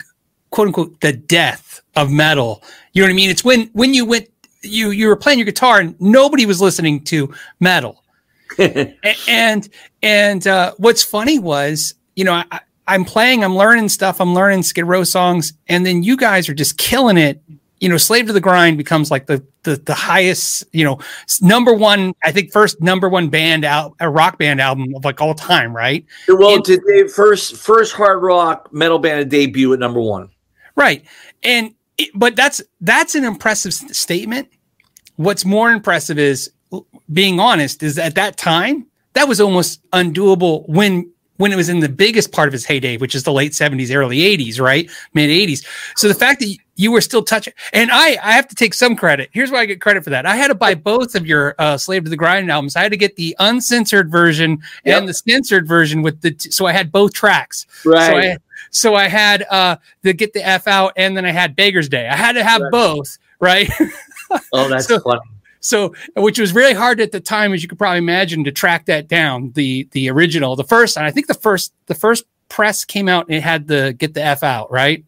quote 0.50 0.68
unquote 0.68 1.00
the 1.00 1.12
death 1.12 1.80
of 1.96 2.10
metal. 2.10 2.62
You 2.92 3.02
know 3.02 3.06
what 3.06 3.12
I 3.12 3.16
mean? 3.16 3.30
It's 3.30 3.44
when 3.44 3.68
when 3.72 3.94
you 3.94 4.04
went 4.04 4.28
you 4.62 4.90
you 4.90 5.08
were 5.08 5.16
playing 5.16 5.38
your 5.38 5.46
guitar 5.46 5.80
and 5.80 6.00
nobody 6.00 6.46
was 6.46 6.60
listening 6.60 7.02
to 7.04 7.32
metal. 7.60 8.02
and 9.28 9.68
and 10.02 10.46
uh, 10.46 10.74
what's 10.76 11.02
funny 11.02 11.38
was, 11.38 11.94
you 12.16 12.24
know, 12.24 12.34
I, 12.34 12.60
I'm 12.86 13.04
playing, 13.04 13.44
I'm 13.44 13.56
learning 13.56 13.88
stuff, 13.88 14.20
I'm 14.20 14.34
learning 14.34 14.62
Skid 14.64 14.84
Row 14.84 15.04
songs, 15.04 15.52
and 15.68 15.86
then 15.86 16.02
you 16.02 16.16
guys 16.16 16.48
are 16.48 16.54
just 16.54 16.78
killing 16.78 17.16
it. 17.16 17.40
You 17.80 17.88
know, 17.88 17.96
Slave 17.96 18.26
to 18.26 18.32
the 18.32 18.40
Grind 18.40 18.78
becomes 18.78 19.10
like 19.10 19.26
the 19.26 19.44
the, 19.64 19.76
the 19.76 19.94
highest, 19.94 20.64
you 20.72 20.84
know, 20.84 20.98
number 21.40 21.72
one. 21.72 22.14
I 22.24 22.32
think 22.32 22.52
first 22.52 22.80
number 22.80 23.08
one 23.08 23.28
band 23.28 23.64
out 23.64 23.94
a 24.00 24.08
rock 24.08 24.38
band 24.38 24.60
album 24.60 24.94
of 24.94 25.04
like 25.04 25.20
all 25.20 25.34
time, 25.34 25.74
right? 25.74 26.04
Well, 26.28 26.56
and, 26.56 26.64
did 26.64 26.80
they 26.86 27.08
first 27.08 27.56
first 27.56 27.92
hard 27.92 28.22
rock 28.22 28.72
metal 28.72 28.98
band 28.98 29.30
debut 29.30 29.72
at 29.72 29.78
number 29.78 30.00
one? 30.00 30.30
Right, 30.76 31.04
and 31.42 31.74
but 32.14 32.36
that's 32.36 32.62
that's 32.80 33.14
an 33.14 33.24
impressive 33.24 33.72
statement. 33.72 34.48
What's 35.16 35.44
more 35.44 35.70
impressive 35.72 36.18
is 36.18 36.50
being 37.12 37.38
honest, 37.38 37.82
is 37.82 37.98
at 37.98 38.14
that 38.14 38.36
time 38.36 38.86
that 39.14 39.28
was 39.28 39.40
almost 39.40 39.88
undoable 39.90 40.68
when 40.68 41.10
when 41.42 41.50
it 41.50 41.56
was 41.56 41.68
in 41.68 41.80
the 41.80 41.88
biggest 41.88 42.30
part 42.30 42.46
of 42.46 42.52
his 42.52 42.64
heyday, 42.64 42.96
which 42.96 43.16
is 43.16 43.24
the 43.24 43.32
late 43.32 43.50
70s, 43.50 43.92
early 43.92 44.18
80s, 44.18 44.60
right? 44.60 44.88
Mid 45.12 45.28
80s. 45.28 45.66
So 45.96 46.06
the 46.06 46.14
fact 46.14 46.38
that 46.38 46.56
you 46.76 46.92
were 46.92 47.00
still 47.00 47.24
touching, 47.24 47.52
and 47.72 47.90
I, 47.90 48.10
I 48.22 48.34
have 48.34 48.46
to 48.46 48.54
take 48.54 48.74
some 48.74 48.94
credit. 48.94 49.28
Here's 49.32 49.50
why 49.50 49.58
I 49.58 49.66
get 49.66 49.80
credit 49.80 50.04
for 50.04 50.10
that. 50.10 50.24
I 50.24 50.36
had 50.36 50.48
to 50.48 50.54
buy 50.54 50.76
both 50.76 51.16
of 51.16 51.26
your 51.26 51.56
uh, 51.58 51.76
Slave 51.76 52.04
to 52.04 52.10
the 52.10 52.16
Grind 52.16 52.48
albums. 52.48 52.76
I 52.76 52.82
had 52.82 52.92
to 52.92 52.96
get 52.96 53.16
the 53.16 53.34
uncensored 53.40 54.08
version 54.08 54.62
yep. 54.84 55.00
and 55.00 55.08
the 55.08 55.14
censored 55.14 55.66
version 55.66 56.00
with 56.02 56.20
the, 56.20 56.30
t- 56.30 56.52
so 56.52 56.66
I 56.66 56.72
had 56.72 56.92
both 56.92 57.12
tracks. 57.12 57.66
Right. 57.84 58.06
So 58.06 58.16
I, 58.16 58.38
so 58.70 58.94
I 58.94 59.08
had 59.08 59.44
uh, 59.50 59.78
the 60.02 60.12
Get 60.12 60.34
the 60.34 60.46
F 60.46 60.68
Out 60.68 60.92
and 60.96 61.16
then 61.16 61.26
I 61.26 61.32
had 61.32 61.56
Beggar's 61.56 61.88
Day. 61.88 62.06
I 62.06 62.14
had 62.14 62.34
to 62.34 62.44
have 62.44 62.60
right. 62.60 62.70
both, 62.70 63.18
right? 63.40 63.68
Oh, 64.50 64.66
that's 64.66 64.86
so, 64.86 64.98
funny 64.98 65.20
so 65.62 65.94
which 66.16 66.38
was 66.38 66.52
really 66.52 66.74
hard 66.74 67.00
at 67.00 67.12
the 67.12 67.20
time, 67.20 67.54
as 67.54 67.62
you 67.62 67.68
could 67.68 67.78
probably 67.78 67.98
imagine, 67.98 68.44
to 68.44 68.52
track 68.52 68.86
that 68.86 69.08
down. 69.08 69.52
The 69.52 69.88
the 69.92 70.10
original, 70.10 70.56
the 70.56 70.64
first, 70.64 70.96
and 70.96 71.06
I 71.06 71.10
think 71.10 71.28
the 71.28 71.34
first 71.34 71.72
the 71.86 71.94
first 71.94 72.24
press 72.48 72.84
came 72.84 73.08
out 73.08 73.26
and 73.28 73.36
it 73.36 73.42
had 73.42 73.68
the 73.68 73.94
get 73.96 74.12
the 74.12 74.22
f 74.22 74.42
out, 74.42 74.70
right? 74.70 75.04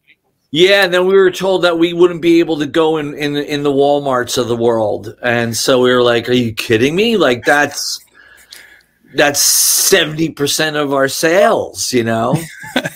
Yeah, 0.51 0.85
and 0.85 0.93
then 0.93 1.05
we 1.05 1.15
were 1.15 1.31
told 1.31 1.63
that 1.63 1.77
we 1.77 1.91
wouldn't 1.91 2.21
be 2.21 2.39
able 2.39 2.57
to 2.59 2.65
go 2.65 2.97
in 2.97 3.13
in 3.15 3.35
in 3.35 3.63
the 3.63 3.71
WalMarts 3.71 4.37
of 4.37 4.47
the 4.47 4.55
world, 4.55 5.13
and 5.21 5.55
so 5.55 5.81
we 5.81 5.93
were 5.93 6.01
like, 6.01 6.29
"Are 6.29 6.33
you 6.33 6.53
kidding 6.53 6.95
me? 6.95 7.17
Like 7.17 7.45
that's." 7.45 8.01
That's 9.13 9.41
seventy 9.41 10.27
percent 10.27 10.75
of 10.75 10.91
our 10.91 11.07
sales, 11.07 11.93
you 11.93 12.03
know. 12.03 12.35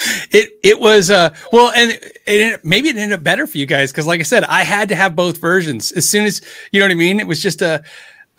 it 0.30 0.58
it 0.62 0.80
was 0.80 1.10
uh 1.10 1.34
well 1.52 1.72
and 1.74 1.98
it, 2.26 2.64
maybe 2.64 2.88
it 2.88 2.96
ended 2.96 3.18
up 3.18 3.22
better 3.22 3.46
for 3.46 3.58
you 3.58 3.66
guys 3.66 3.92
because 3.92 4.06
like 4.06 4.20
i 4.20 4.22
said 4.22 4.44
i 4.44 4.62
had 4.62 4.88
to 4.88 4.94
have 4.94 5.14
both 5.14 5.38
versions 5.38 5.92
as 5.92 6.08
soon 6.08 6.24
as 6.24 6.40
you 6.72 6.80
know 6.80 6.86
what 6.86 6.92
i 6.92 6.94
mean 6.94 7.20
it 7.20 7.26
was 7.26 7.42
just 7.42 7.60
a 7.62 7.82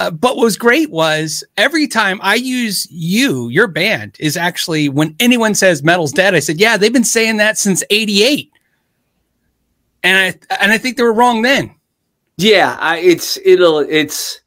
uh, 0.01 0.09
but 0.09 0.35
what 0.35 0.45
was 0.45 0.57
great 0.57 0.89
was 0.89 1.43
every 1.57 1.87
time 1.87 2.19
I 2.23 2.33
use 2.33 2.87
you, 2.89 3.49
your 3.49 3.67
band 3.67 4.17
is 4.19 4.35
actually 4.35 4.89
when 4.89 5.15
anyone 5.19 5.53
says 5.53 5.83
metal's 5.83 6.11
dead, 6.11 6.33
I 6.33 6.39
said, 6.39 6.59
yeah, 6.59 6.75
they've 6.75 6.91
been 6.91 7.03
saying 7.03 7.37
that 7.37 7.59
since 7.59 7.83
88. 7.91 8.51
And 10.01 10.17
I, 10.17 10.55
and 10.59 10.71
I 10.71 10.79
think 10.79 10.97
they 10.97 11.03
were 11.03 11.13
wrong 11.13 11.43
then. 11.43 11.75
Yeah. 12.37 12.77
I, 12.79 12.97
it's, 12.97 13.37
it'll, 13.45 13.77
it's, 13.77 14.40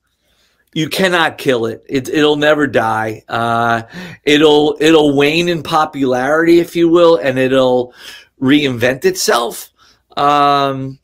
you 0.74 0.88
cannot 0.88 1.38
kill 1.38 1.66
it. 1.66 1.84
it 1.88 2.08
it'll 2.08 2.36
never 2.36 2.66
die. 2.66 3.22
Uh, 3.28 3.82
it'll 4.24 4.76
it'll 4.80 5.16
wane 5.16 5.48
in 5.48 5.62
popularity, 5.62 6.58
if 6.58 6.74
you 6.74 6.88
will, 6.88 7.16
and 7.16 7.38
it'll 7.38 7.94
reinvent 8.40 9.04
itself. 9.04 9.70
Um, 10.16 10.98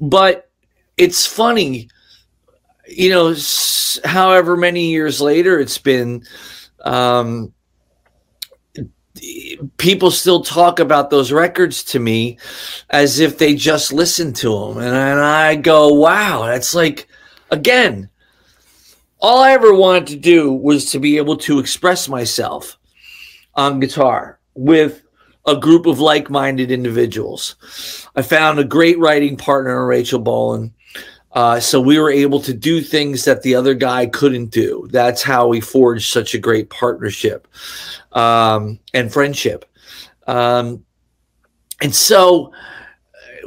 but 0.00 0.48
it's 0.96 1.26
funny, 1.26 1.88
you 2.86 3.10
know. 3.10 3.28
S- 3.28 3.98
however 4.04 4.56
many 4.56 4.90
years 4.90 5.20
later 5.20 5.58
it's 5.58 5.78
been, 5.78 6.24
um, 6.84 7.52
people 9.76 10.12
still 10.12 10.42
talk 10.42 10.78
about 10.78 11.10
those 11.10 11.32
records 11.32 11.82
to 11.82 11.98
me 11.98 12.38
as 12.90 13.18
if 13.18 13.38
they 13.38 13.56
just 13.56 13.92
listened 13.92 14.36
to 14.36 14.50
them, 14.50 14.78
and, 14.78 14.94
and 14.94 15.20
I 15.20 15.56
go, 15.56 15.88
"Wow, 15.94 16.46
that's 16.46 16.74
like." 16.74 17.08
Again, 17.48 18.10
all 19.26 19.40
I 19.40 19.50
ever 19.50 19.74
wanted 19.74 20.06
to 20.06 20.16
do 20.16 20.52
was 20.52 20.92
to 20.92 21.00
be 21.00 21.16
able 21.16 21.36
to 21.38 21.58
express 21.58 22.08
myself 22.08 22.78
on 23.56 23.80
guitar 23.80 24.38
with 24.54 25.02
a 25.46 25.56
group 25.56 25.86
of 25.86 25.98
like-minded 25.98 26.70
individuals. 26.70 27.56
I 28.14 28.22
found 28.22 28.60
a 28.60 28.64
great 28.64 29.00
writing 29.00 29.36
partner 29.36 29.80
in 29.80 29.88
Rachel 29.88 30.20
Bolan. 30.20 30.72
Uh, 31.32 31.58
so 31.58 31.80
we 31.80 31.98
were 31.98 32.10
able 32.12 32.38
to 32.38 32.54
do 32.54 32.80
things 32.80 33.24
that 33.24 33.42
the 33.42 33.56
other 33.56 33.74
guy 33.74 34.06
couldn't 34.06 34.52
do. 34.52 34.86
That's 34.92 35.24
how 35.24 35.48
we 35.48 35.60
forged 35.60 36.12
such 36.12 36.32
a 36.34 36.38
great 36.38 36.70
partnership 36.70 37.48
um, 38.12 38.78
and 38.94 39.12
friendship. 39.12 39.64
Um, 40.28 40.84
and 41.82 41.92
so 41.92 42.52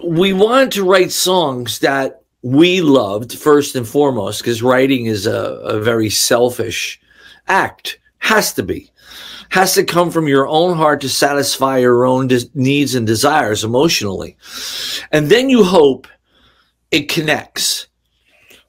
we 0.03 0.33
wanted 0.33 0.73
to 0.73 0.83
write 0.83 1.13
songs 1.13 1.79
that 1.79 2.18
we 2.41 2.81
loved 2.81 3.37
first 3.37 3.75
and 3.75 3.87
foremost 3.87 4.41
because 4.41 4.61
writing 4.61 5.05
is 5.05 5.27
a, 5.27 5.33
a 5.33 5.79
very 5.79 6.09
selfish 6.09 6.99
act, 7.47 7.99
has 8.19 8.53
to 8.53 8.63
be 8.63 8.91
has 9.49 9.73
to 9.73 9.83
come 9.83 10.11
from 10.11 10.27
your 10.27 10.47
own 10.47 10.77
heart 10.77 11.01
to 11.01 11.09
satisfy 11.09 11.79
your 11.79 12.05
own 12.05 12.29
needs 12.53 12.95
and 12.95 13.05
desires 13.05 13.63
emotionally. 13.63 14.37
And 15.11 15.29
then 15.29 15.49
you 15.49 15.63
hope 15.63 16.07
it 16.91 17.09
connects 17.09 17.87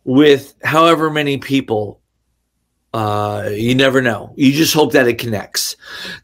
with 0.05 0.55
however 0.65 1.11
many 1.11 1.39
people. 1.39 2.01
Uh, 2.93 3.51
you 3.53 3.75
never 3.75 4.03
know. 4.03 4.33
You 4.37 4.53
just 4.53 4.75
hope 4.75 4.93
that 4.93 5.07
it 5.07 5.19
connects, 5.19 5.77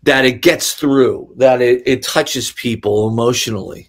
that 0.02 0.24
it 0.24 0.42
gets 0.42 0.72
through, 0.72 1.32
that 1.36 1.62
it, 1.62 1.82
it 1.86 2.02
touches 2.02 2.50
people 2.50 3.08
emotionally. 3.08 3.88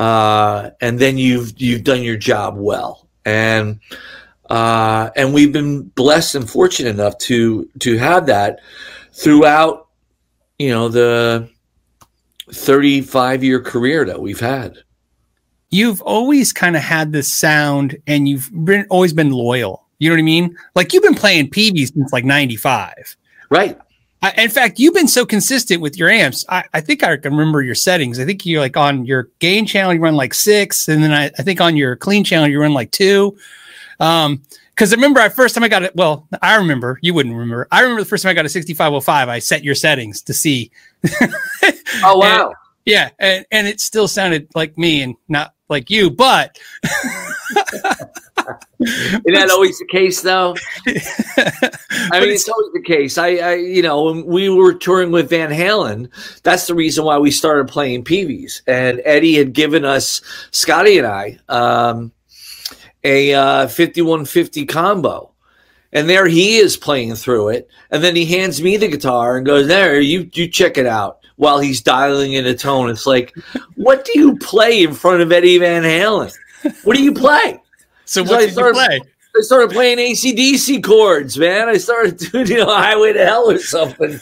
Uh, 0.00 0.70
and 0.80 0.98
then 0.98 1.18
you've, 1.18 1.52
you've 1.60 1.84
done 1.84 2.02
your 2.02 2.16
job 2.16 2.56
well. 2.56 3.06
And, 3.24 3.80
uh, 4.48 5.10
and 5.14 5.34
we've 5.34 5.52
been 5.52 5.82
blessed 5.82 6.34
and 6.34 6.48
fortunate 6.48 6.90
enough 6.90 7.18
to, 7.18 7.68
to 7.80 7.98
have 7.98 8.26
that 8.26 8.60
throughout 9.12 9.88
you 10.60 10.68
know, 10.68 10.88
the 10.88 11.48
35 12.52 13.42
year 13.42 13.60
career 13.62 14.04
that 14.04 14.20
we've 14.20 14.40
had. 14.40 14.76
You've 15.70 16.02
always 16.02 16.52
kind 16.52 16.76
of 16.76 16.82
had 16.82 17.12
this 17.12 17.32
sound 17.32 17.96
and 18.06 18.28
you've 18.28 18.50
been 18.52 18.86
always 18.90 19.14
been 19.14 19.30
loyal. 19.30 19.86
You 19.98 20.10
know 20.10 20.16
what 20.16 20.20
I 20.20 20.24
mean? 20.24 20.54
Like 20.74 20.92
you've 20.92 21.02
been 21.02 21.14
playing 21.14 21.48
Peavey 21.48 21.86
since 21.86 22.12
like 22.12 22.26
95. 22.26 23.16
Right. 23.48 23.78
I, 24.22 24.32
in 24.42 24.50
fact, 24.50 24.78
you've 24.78 24.94
been 24.94 25.08
so 25.08 25.24
consistent 25.24 25.80
with 25.80 25.96
your 25.96 26.10
amps. 26.10 26.44
I, 26.48 26.64
I, 26.74 26.80
think 26.80 27.02
I 27.02 27.16
can 27.16 27.32
remember 27.32 27.62
your 27.62 27.74
settings. 27.74 28.18
I 28.18 28.26
think 28.26 28.44
you're 28.44 28.60
like 28.60 28.76
on 28.76 29.06
your 29.06 29.30
gain 29.38 29.64
channel, 29.64 29.94
you 29.94 30.00
run 30.00 30.14
like 30.14 30.34
six. 30.34 30.88
And 30.88 31.02
then 31.02 31.12
I, 31.12 31.26
I 31.26 31.42
think 31.42 31.60
on 31.60 31.76
your 31.76 31.96
clean 31.96 32.22
channel, 32.22 32.46
you 32.46 32.60
run 32.60 32.74
like 32.74 32.90
two. 32.90 33.36
Um, 33.98 34.42
because 34.74 34.94
I 34.94 34.96
remember 34.96 35.20
I 35.20 35.28
first 35.28 35.54
time 35.54 35.62
I 35.62 35.68
got 35.68 35.82
it. 35.82 35.94
Well, 35.94 36.26
I 36.40 36.56
remember 36.56 36.98
you 37.02 37.12
wouldn't 37.12 37.34
remember. 37.34 37.68
I 37.70 37.82
remember 37.82 38.02
the 38.02 38.08
first 38.08 38.22
time 38.22 38.30
I 38.30 38.34
got 38.34 38.46
a 38.46 38.48
6505. 38.48 39.28
I 39.28 39.38
set 39.38 39.62
your 39.62 39.74
settings 39.74 40.22
to 40.22 40.32
see. 40.32 40.70
oh 42.02 42.16
wow! 42.16 42.46
And, 42.46 42.54
yeah, 42.86 43.10
and 43.18 43.44
and 43.50 43.66
it 43.66 43.78
still 43.78 44.08
sounded 44.08 44.48
like 44.54 44.78
me 44.78 45.02
and 45.02 45.16
not 45.28 45.52
like 45.68 45.90
you, 45.90 46.10
but. 46.10 46.58
Isn't 48.80 49.34
that 49.34 49.50
always 49.50 49.78
the 49.78 49.86
case, 49.86 50.22
though? 50.22 50.54
I 50.86 52.20
mean, 52.20 52.30
it's 52.30 52.48
always 52.48 52.72
the 52.72 52.82
case. 52.84 53.18
I, 53.18 53.28
I, 53.36 53.54
you 53.54 53.82
know, 53.82 54.04
when 54.04 54.26
we 54.26 54.48
were 54.48 54.74
touring 54.74 55.10
with 55.10 55.30
Van 55.30 55.50
Halen, 55.50 56.08
that's 56.42 56.66
the 56.66 56.74
reason 56.74 57.04
why 57.04 57.18
we 57.18 57.30
started 57.30 57.68
playing 57.68 58.04
Peaveys. 58.04 58.62
And 58.66 59.00
Eddie 59.04 59.36
had 59.36 59.52
given 59.52 59.84
us 59.84 60.20
Scotty 60.50 60.98
and 60.98 61.06
I. 61.06 61.38
Um, 61.48 62.12
a 63.04 63.34
uh, 63.34 63.68
5150 63.68 64.66
combo. 64.66 65.32
And 65.92 66.08
there 66.08 66.26
he 66.26 66.56
is 66.56 66.76
playing 66.76 67.14
through 67.16 67.48
it. 67.48 67.68
And 67.90 68.04
then 68.04 68.14
he 68.14 68.24
hands 68.24 68.62
me 68.62 68.76
the 68.76 68.88
guitar 68.88 69.36
and 69.36 69.46
goes, 69.46 69.66
There, 69.66 70.00
you, 70.00 70.30
you 70.32 70.48
check 70.48 70.78
it 70.78 70.86
out 70.86 71.20
while 71.40 71.58
he's 71.58 71.80
dialing 71.80 72.34
in 72.34 72.44
a 72.44 72.54
tone. 72.54 72.90
It's 72.90 73.06
like, 73.06 73.34
what 73.76 74.04
do 74.04 74.12
you 74.14 74.36
play 74.36 74.82
in 74.82 74.92
front 74.92 75.22
of 75.22 75.32
Eddie 75.32 75.56
Van 75.56 75.82
Halen? 75.82 76.36
What 76.84 76.94
do 76.94 77.02
you 77.02 77.14
play? 77.14 77.58
So, 78.10 78.24
what 78.24 78.40
did 78.40 78.50
started, 78.50 78.76
you 78.76 78.86
play? 78.86 79.00
I 79.36 79.40
started 79.42 79.70
playing 79.70 79.98
ACDC 79.98 80.82
chords, 80.82 81.38
man. 81.38 81.68
I 81.68 81.76
started 81.76 82.18
doing, 82.32 82.48
you 82.48 82.56
know, 82.56 82.66
Highway 82.66 83.12
to 83.12 83.24
Hell 83.24 83.48
or 83.48 83.58
something. 83.60 84.18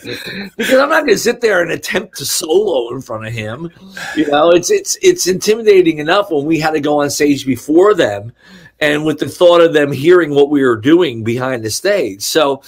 because 0.55 0.73
I'm 0.73 0.89
not 0.89 1.05
going 1.05 1.07
to 1.07 1.17
sit 1.17 1.41
there 1.41 1.63
and 1.63 1.71
attempt 1.71 2.15
to 2.17 2.25
solo 2.25 2.93
in 2.93 3.01
front 3.01 3.25
of 3.25 3.33
him. 3.33 3.71
You 4.15 4.27
know, 4.27 4.51
it's 4.51 4.69
it's 4.69 4.95
it's 5.01 5.25
intimidating 5.25 5.97
enough 5.97 6.29
when 6.29 6.45
we 6.45 6.59
had 6.59 6.71
to 6.73 6.79
go 6.79 7.01
on 7.01 7.09
stage 7.09 7.47
before 7.47 7.95
them 7.95 8.31
and 8.79 9.05
with 9.05 9.17
the 9.17 9.27
thought 9.27 9.59
of 9.59 9.73
them 9.73 9.91
hearing 9.91 10.35
what 10.35 10.51
we 10.51 10.61
were 10.61 10.77
doing 10.77 11.23
behind 11.23 11.65
the 11.65 11.71
stage. 11.71 12.21
So, 12.21 12.61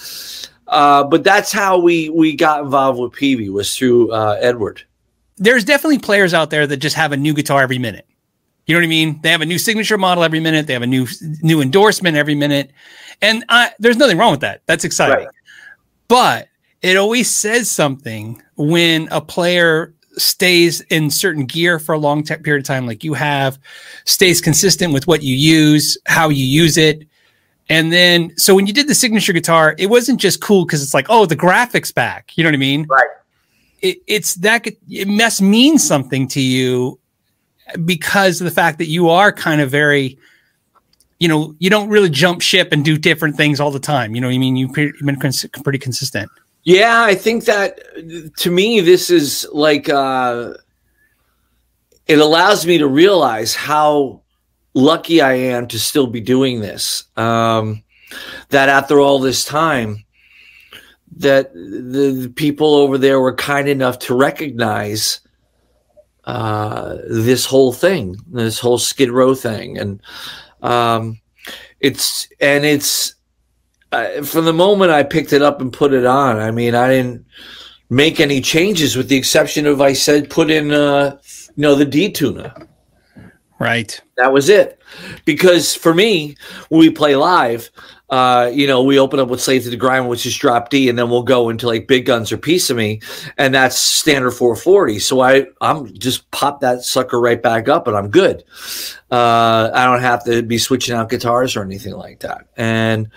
uh, 0.70 1.04
but 1.04 1.24
that's 1.24 1.52
how 1.52 1.78
we 1.78 2.10
we 2.10 2.36
got 2.36 2.64
involved 2.64 3.00
with 3.00 3.12
Peavey 3.12 3.52
was 3.52 3.78
through 3.78 4.12
uh, 4.12 4.40
Edward. 4.42 4.82
There's 5.38 5.66
definitely 5.66 6.00
players 6.00 6.34
out 6.34 6.50
there 6.50 6.66
that 6.66 6.78
just 6.78 6.96
have 6.96 7.12
a 7.12 7.18
new 7.18 7.36
guitar 7.36 7.62
every 7.62 7.78
minute. 7.78 8.08
You 8.66 8.76
know 8.76 8.80
what 8.80 8.86
I 8.86 8.90
mean? 8.90 9.20
They 9.22 9.32
have 9.32 9.42
a 9.42 9.46
new 9.46 9.58
signature 9.58 9.98
model 9.98 10.24
every 10.24 10.40
minute. 10.40 10.68
They 10.68 10.74
have 10.74 10.82
a 10.82 10.88
new 10.88 11.08
new 11.42 11.62
endorsement 11.62 12.16
every 12.16 12.36
minute, 12.36 12.72
and 13.22 13.44
I, 13.50 13.72
there's 13.80 13.98
nothing 13.98 14.18
wrong 14.18 14.32
with 14.32 14.42
that. 14.42 14.62
That's 14.66 14.84
exciting. 14.84 15.26
Right. 15.26 15.36
But 16.08 16.48
it 16.82 16.98
always 16.98 17.30
says 17.30 17.70
something 17.70 18.42
when 18.56 19.08
a 19.12 19.22
player 19.22 19.94
stays 20.18 20.82
in 20.82 21.10
certain 21.10 21.46
gear 21.46 21.80
for 21.80 21.94
a 21.94 21.98
long 21.98 22.24
t- 22.24 22.36
period 22.38 22.62
of 22.62 22.68
time, 22.68 22.86
like 22.86 23.04
you 23.04 23.14
have, 23.14 23.58
stays 24.06 24.42
consistent 24.42 24.94
with 24.94 25.08
what 25.08 25.24
you 25.24 25.36
use, 25.36 25.98
how 26.06 26.30
you 26.30 26.46
use 26.46 26.78
it. 26.78 27.08
And 27.70 27.94
then, 27.94 28.36
so 28.38 28.54
when 28.54 28.68
you 28.68 28.74
did 28.74 28.88
the 28.88 28.96
signature 28.96 29.32
guitar, 29.32 29.76
it 29.78 29.88
wasn't 29.88 30.20
just 30.20 30.42
cool 30.42 30.66
because 30.66 30.84
it's 30.84 30.94
like, 30.94 31.06
oh, 31.10 31.26
the 31.26 31.38
graphics 31.38 31.94
back. 31.94 32.38
You 32.38 32.44
know 32.44 32.50
what 32.50 32.56
I 32.56 32.58
mean? 32.58 32.86
Right. 32.90 33.08
It, 33.82 34.00
it's 34.08 34.36
that 34.36 34.68
it 34.90 35.08
must 35.08 35.42
mean 35.42 35.80
something 35.80 36.28
to 36.30 36.42
you 36.42 37.00
because 37.86 38.42
of 38.42 38.46
the 38.46 38.52
fact 38.52 38.78
that 38.78 38.88
you 38.88 39.10
are 39.10 39.32
kind 39.32 39.62
of 39.62 39.70
very, 39.70 40.18
you 41.20 41.28
know, 41.28 41.56
you 41.60 41.70
don't 41.70 41.90
really 41.90 42.10
jump 42.10 42.42
ship 42.42 42.70
and 42.72 42.84
do 42.84 42.98
different 42.98 43.38
things 43.38 43.60
all 43.60 43.72
the 43.72 43.80
time. 43.80 44.16
You 44.16 44.22
know 44.22 44.30
I 44.30 44.38
mean? 44.38 44.56
You've 44.56 44.74
been 44.74 45.18
pretty 45.18 45.80
consistent. 45.80 46.32
Yeah, 46.64 47.04
I 47.04 47.16
think 47.16 47.46
that 47.46 47.80
to 48.38 48.52
me, 48.52 48.82
this 48.82 49.10
is 49.10 49.48
like 49.52 49.90
uh, 49.90 50.54
it 52.08 52.20
allows 52.20 52.66
me 52.66 52.78
to 52.78 52.88
realize 52.88 53.56
how 53.56 54.22
lucky 54.74 55.22
I 55.22 55.34
am 55.34 55.68
to 55.68 55.80
still 55.80 56.08
be 56.08 56.22
doing 56.22 56.62
this. 56.62 57.06
Um, 57.18 57.84
that 58.50 58.70
after 58.70 59.00
all 59.00 59.20
this 59.20 59.46
time, 59.46 60.04
that 61.18 61.54
the, 61.54 62.20
the, 62.24 62.30
people 62.30 62.76
over 62.76 62.98
there 62.98 63.20
were 63.20 63.36
kind 63.36 63.68
enough 63.68 64.00
to 64.00 64.16
recognize 64.16 65.20
uh, 66.32 66.98
this 67.10 67.46
whole 67.46 67.74
thing, 67.74 68.16
this 68.28 68.58
whole 68.58 68.78
Skid 68.78 69.12
Row 69.12 69.36
thing, 69.36 69.78
and 69.78 70.02
um, 70.62 71.20
it's 71.82 72.30
and 72.40 72.64
it's 72.64 73.16
uh, 73.92 74.22
from 74.22 74.46
the 74.46 74.54
moment 74.54 74.92
I 74.92 75.04
picked 75.04 75.34
it 75.34 75.42
up 75.42 75.60
and 75.60 75.74
put 75.74 75.92
it 75.92 76.06
on, 76.06 76.40
I 76.40 76.52
mean, 76.52 76.74
I 76.74 76.88
didn't 76.88 77.26
make 77.90 78.22
any 78.22 78.40
changes 78.40 78.96
with 78.96 79.10
the 79.10 79.18
exception 79.18 79.66
of 79.66 79.82
I 79.82 79.92
said 79.92 80.30
put 80.30 80.50
in, 80.50 80.72
uh, 80.72 81.20
you 81.58 81.64
know, 81.64 81.76
the 81.76 81.86
detuner. 81.86 82.66
Right. 83.60 84.00
That 84.16 84.32
was 84.32 84.48
it. 84.48 84.82
Because 85.26 85.76
for 85.76 85.94
me, 85.94 86.38
when 86.70 86.80
we 86.80 86.90
play 86.92 87.18
live, 87.18 87.70
uh, 88.12 88.52
you 88.54 88.68
know, 88.68 88.84
we 88.84 89.00
open 89.00 89.22
up 89.22 89.30
with 89.30 89.40
Slave 89.42 89.64
to 89.64 89.70
the 89.70 89.78
Grind, 89.78 90.10
which 90.10 90.26
is 90.26 90.36
drop 90.36 90.70
D, 90.70 90.90
and 90.90 91.00
then 91.00 91.10
we'll 91.10 91.24
go 91.24 91.48
into 91.48 91.66
like 91.66 91.88
Big 91.88 92.06
Guns 92.06 92.30
or 92.30 92.38
Piece 92.38 92.70
of 92.70 92.76
Me, 92.76 93.02
and 93.38 93.56
that's 93.56 93.80
standard 93.80 94.32
440. 94.32 95.00
So 95.00 95.22
I, 95.22 95.48
I'm 95.62 95.94
just 95.94 96.30
pop 96.32 96.60
that 96.60 96.84
sucker 96.84 97.22
right 97.22 97.42
back 97.42 97.70
up, 97.70 97.88
and 97.88 97.96
I'm 97.96 98.10
good. 98.10 98.44
Uh, 99.10 99.72
I 99.74 99.86
don't 99.86 100.02
have 100.02 100.26
to 100.26 100.44
be 100.44 100.58
switching 100.58 100.94
out 100.94 101.10
guitars 101.10 101.56
or 101.56 101.64
anything 101.64 101.94
like 101.94 102.20
that. 102.20 102.48
And 102.58 103.10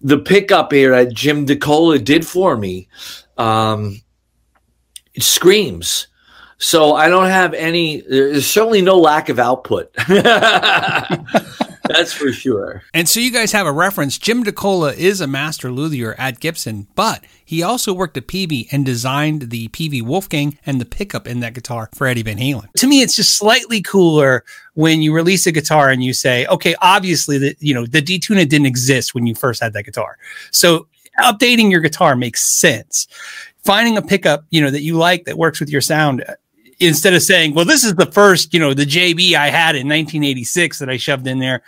the 0.00 0.18
pickup 0.18 0.72
here 0.72 0.92
that 0.92 1.12
Jim 1.12 1.44
DeCola 1.44 2.02
did 2.04 2.24
for 2.24 2.56
me, 2.56 2.86
um, 3.36 4.00
it 5.12 5.24
screams. 5.24 6.06
So 6.58 6.94
I 6.94 7.08
don't 7.08 7.26
have 7.26 7.52
any. 7.52 8.02
There's 8.02 8.46
certainly 8.46 8.80
no 8.80 8.96
lack 8.96 9.28
of 9.28 9.40
output. 9.40 9.92
That's 11.88 12.12
for 12.12 12.32
sure. 12.32 12.82
And 12.94 13.08
so 13.08 13.20
you 13.20 13.30
guys 13.30 13.52
have 13.52 13.66
a 13.66 13.72
reference. 13.72 14.18
Jim 14.18 14.44
DeCola 14.44 14.96
is 14.96 15.20
a 15.20 15.26
master 15.26 15.70
luthier 15.70 16.14
at 16.18 16.40
Gibson, 16.40 16.86
but 16.94 17.24
he 17.44 17.62
also 17.62 17.92
worked 17.92 18.16
at 18.16 18.26
Peavey 18.26 18.68
and 18.72 18.84
designed 18.84 19.50
the 19.50 19.68
Peavey 19.68 20.02
Wolfgang 20.02 20.58
and 20.66 20.80
the 20.80 20.84
pickup 20.84 21.26
in 21.26 21.40
that 21.40 21.54
guitar 21.54 21.88
for 21.94 22.06
Eddie 22.06 22.22
Van 22.22 22.38
Halen. 22.38 22.72
To 22.74 22.86
me, 22.86 23.02
it's 23.02 23.16
just 23.16 23.36
slightly 23.36 23.80
cooler 23.82 24.44
when 24.74 25.02
you 25.02 25.14
release 25.14 25.46
a 25.46 25.52
guitar 25.52 25.90
and 25.90 26.02
you 26.02 26.12
say, 26.12 26.46
okay, 26.46 26.74
obviously 26.82 27.38
the 27.38 27.56
you 27.60 27.74
know 27.74 27.86
the 27.86 28.00
D-Tuna 28.00 28.44
didn't 28.46 28.66
exist 28.66 29.14
when 29.14 29.26
you 29.26 29.34
first 29.34 29.62
had 29.62 29.72
that 29.74 29.84
guitar. 29.84 30.18
So 30.50 30.88
updating 31.20 31.70
your 31.70 31.80
guitar 31.80 32.16
makes 32.16 32.42
sense. 32.42 33.06
Finding 33.64 33.96
a 33.96 34.02
pickup, 34.02 34.44
you 34.50 34.60
know, 34.60 34.70
that 34.70 34.82
you 34.82 34.96
like 34.96 35.24
that 35.24 35.38
works 35.38 35.58
with 35.58 35.68
your 35.68 35.80
sound 35.80 36.24
instead 36.80 37.14
of 37.14 37.22
saying, 37.22 37.54
well, 37.54 37.64
this 37.64 37.84
is 37.84 37.94
the 37.94 38.06
first, 38.06 38.52
you 38.52 38.60
know, 38.60 38.74
the 38.74 38.84
JB 38.84 39.34
I 39.34 39.48
had 39.48 39.74
in 39.76 39.86
1986 39.88 40.78
that 40.78 40.88
I 40.88 40.96
shoved 40.96 41.26
in 41.26 41.38
there. 41.38 41.62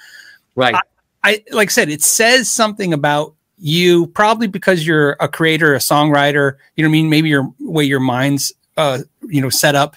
Right. 0.55 0.75
I, 0.75 0.81
I 1.25 1.45
like 1.53 1.69
I 1.69 1.73
said, 1.73 1.89
it 1.89 2.03
says 2.03 2.51
something 2.51 2.93
about 2.93 3.35
you 3.59 4.07
probably 4.09 4.47
because 4.47 4.87
you're 4.87 5.17
a 5.21 5.29
creator, 5.29 5.75
a 5.75 5.79
songwriter, 5.79 6.57
you 6.77 6.85
know 6.85 6.89
what 6.89 6.91
I 6.91 7.01
mean? 7.01 7.11
Maybe 7.11 7.29
your 7.29 7.53
way 7.59 7.85
your 7.85 8.01
mind's, 8.01 8.53
uh, 8.77 9.01
you 9.27 9.41
know, 9.41 9.51
set 9.51 9.75
up. 9.75 9.97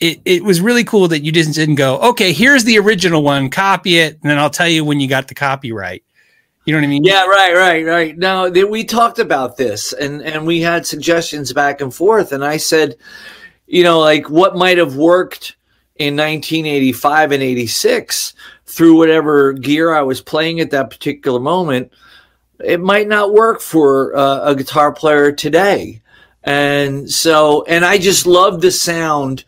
It, 0.00 0.20
it 0.24 0.44
was 0.44 0.60
really 0.60 0.84
cool 0.84 1.08
that 1.08 1.20
you 1.20 1.32
just 1.32 1.54
didn't 1.54 1.74
go, 1.74 1.98
okay, 1.98 2.32
here's 2.32 2.64
the 2.64 2.78
original 2.78 3.22
one, 3.22 3.50
copy 3.50 3.98
it, 3.98 4.18
and 4.22 4.30
then 4.30 4.38
I'll 4.38 4.50
tell 4.50 4.68
you 4.68 4.84
when 4.84 5.00
you 5.00 5.08
got 5.08 5.26
the 5.26 5.34
copyright. 5.34 6.04
You 6.64 6.72
know 6.72 6.80
what 6.80 6.84
I 6.84 6.88
mean? 6.88 7.04
Yeah, 7.04 7.24
right, 7.24 7.54
right, 7.54 7.84
right. 7.84 8.18
Now 8.18 8.48
we 8.48 8.84
talked 8.84 9.18
about 9.18 9.56
this, 9.56 9.94
and 9.94 10.20
and 10.20 10.46
we 10.46 10.60
had 10.60 10.86
suggestions 10.86 11.52
back 11.52 11.80
and 11.80 11.94
forth, 11.94 12.30
and 12.30 12.44
I 12.44 12.58
said, 12.58 12.96
you 13.68 13.82
know, 13.82 14.00
like 14.00 14.28
what 14.30 14.56
might 14.56 14.78
have 14.78 14.96
worked 14.96 15.54
in 15.96 16.16
1985 16.16 17.32
and 17.32 17.42
86 17.42 18.34
through 18.64 18.96
whatever 18.96 19.52
gear 19.52 19.94
I 19.94 20.02
was 20.02 20.20
playing 20.20 20.60
at 20.60 20.70
that 20.70 20.90
particular 20.90 21.38
moment, 21.38 21.92
it 22.64 22.80
might 22.80 23.08
not 23.08 23.34
work 23.34 23.60
for 23.60 24.16
uh, 24.16 24.50
a 24.50 24.56
guitar 24.56 24.92
player 24.92 25.32
today. 25.32 26.00
And 26.42 27.10
so, 27.10 27.64
and 27.64 27.84
I 27.84 27.98
just 27.98 28.26
love 28.26 28.60
the 28.62 28.70
sound 28.70 29.44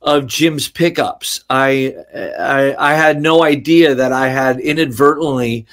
of 0.00 0.26
Jim's 0.26 0.68
pickups. 0.68 1.44
I, 1.50 1.94
I, 2.38 2.74
I 2.78 2.94
had 2.94 3.20
no 3.20 3.44
idea 3.44 3.94
that 3.94 4.12
I 4.12 4.28
had 4.28 4.60
inadvertently 4.60 5.66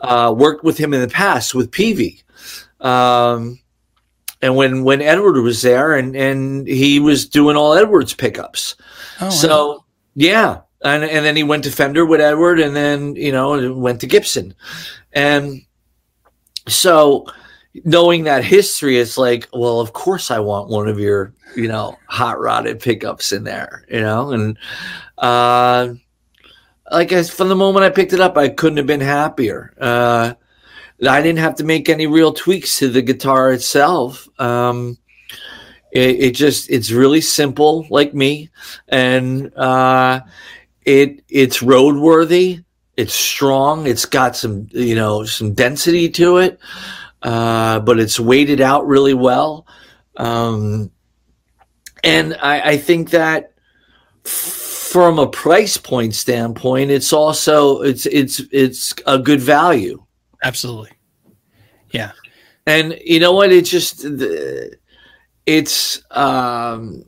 uh, 0.00 0.34
worked 0.36 0.64
with 0.64 0.78
him 0.78 0.92
in 0.92 1.00
the 1.00 1.08
past 1.08 1.54
with 1.54 1.70
Peavey. 1.70 2.22
Um, 2.80 3.59
and 4.42 4.56
when 4.56 4.84
when 4.84 5.02
Edward 5.02 5.40
was 5.40 5.62
there, 5.62 5.94
and 5.94 6.16
and 6.16 6.66
he 6.66 6.98
was 6.98 7.28
doing 7.28 7.56
all 7.56 7.74
Edward's 7.74 8.14
pickups. 8.14 8.76
Oh, 9.20 9.30
so 9.30 9.68
wow. 9.68 9.84
yeah, 10.14 10.60
and 10.82 11.04
and 11.04 11.24
then 11.24 11.36
he 11.36 11.42
went 11.42 11.64
to 11.64 11.70
Fender 11.70 12.06
with 12.06 12.20
Edward, 12.20 12.60
and 12.60 12.74
then 12.74 13.16
you 13.16 13.32
know 13.32 13.74
went 13.74 14.00
to 14.00 14.06
Gibson, 14.06 14.54
and 15.12 15.62
so 16.68 17.26
knowing 17.84 18.24
that 18.24 18.44
history, 18.44 18.98
it's 18.98 19.16
like, 19.16 19.48
well, 19.52 19.80
of 19.80 19.92
course 19.92 20.30
I 20.30 20.40
want 20.40 20.70
one 20.70 20.88
of 20.88 20.98
your 20.98 21.34
you 21.54 21.68
know 21.68 21.98
hot 22.06 22.40
rodded 22.40 22.80
pickups 22.80 23.32
in 23.32 23.44
there, 23.44 23.84
you 23.90 24.00
know, 24.00 24.32
and 24.32 24.58
uh, 25.18 25.94
like 26.90 27.12
I, 27.12 27.22
from 27.24 27.48
the 27.48 27.56
moment 27.56 27.84
I 27.84 27.90
picked 27.90 28.12
it 28.12 28.20
up, 28.20 28.36
I 28.36 28.48
couldn't 28.48 28.78
have 28.78 28.86
been 28.86 29.00
happier. 29.00 29.74
Uh, 29.78 30.34
I 31.08 31.22
didn't 31.22 31.38
have 31.38 31.56
to 31.56 31.64
make 31.64 31.88
any 31.88 32.06
real 32.06 32.32
tweaks 32.32 32.78
to 32.78 32.88
the 32.88 33.02
guitar 33.02 33.52
itself. 33.52 34.28
Um, 34.38 34.98
it, 35.92 36.20
it, 36.20 36.30
just 36.32 36.70
it's 36.70 36.90
really 36.90 37.20
simple, 37.20 37.86
like 37.90 38.14
me, 38.14 38.50
and 38.88 39.52
uh, 39.56 40.20
it 40.84 41.24
it's 41.28 41.60
roadworthy. 41.60 42.64
It's 42.96 43.14
strong. 43.14 43.86
It's 43.86 44.04
got 44.04 44.36
some 44.36 44.68
you 44.72 44.94
know 44.94 45.24
some 45.24 45.54
density 45.54 46.08
to 46.10 46.38
it, 46.38 46.60
uh, 47.22 47.80
but 47.80 47.98
it's 47.98 48.20
weighted 48.20 48.60
out 48.60 48.86
really 48.86 49.14
well. 49.14 49.66
Um, 50.16 50.90
and 52.04 52.36
I, 52.40 52.72
I 52.72 52.76
think 52.76 53.10
that 53.10 53.54
from 54.24 55.18
a 55.18 55.26
price 55.26 55.76
point 55.76 56.14
standpoint, 56.14 56.90
it's 56.90 57.12
also 57.12 57.82
it's 57.82 58.06
it's 58.06 58.42
it's 58.52 58.94
a 59.06 59.18
good 59.18 59.40
value. 59.40 60.04
Absolutely. 60.42 60.90
Yeah. 61.90 62.12
And 62.66 62.98
you 63.04 63.20
know 63.20 63.32
what? 63.32 63.52
It's 63.52 63.70
just 63.70 64.04
it's 65.46 66.02
um, 66.10 67.04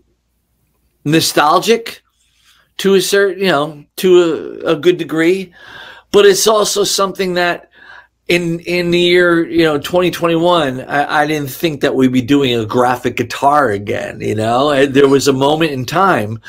nostalgic 1.04 2.02
to 2.78 2.94
a 2.94 3.00
certain, 3.00 3.42
you 3.44 3.50
know, 3.50 3.84
to 3.96 4.60
a, 4.64 4.72
a 4.72 4.76
good 4.76 4.96
degree, 4.96 5.52
but 6.10 6.26
it's 6.26 6.46
also 6.46 6.84
something 6.84 7.34
that 7.34 7.70
in 8.32 8.60
in 8.60 8.90
the 8.90 8.98
year 8.98 9.46
you 9.46 9.62
know 9.62 9.76
2021 9.78 10.80
I, 10.80 11.22
I, 11.22 11.26
didn't 11.26 11.50
think 11.50 11.82
that 11.82 11.94
we'd 11.94 12.12
be 12.12 12.22
doing 12.22 12.54
a 12.54 12.64
graphic 12.64 13.16
guitar 13.16 13.70
again 13.70 14.22
you 14.22 14.34
know? 14.34 14.86
There 14.86 15.08
was 15.08 15.28
a 15.28 15.34
moment 15.34 15.72
in 15.72 15.84
time 15.84 16.40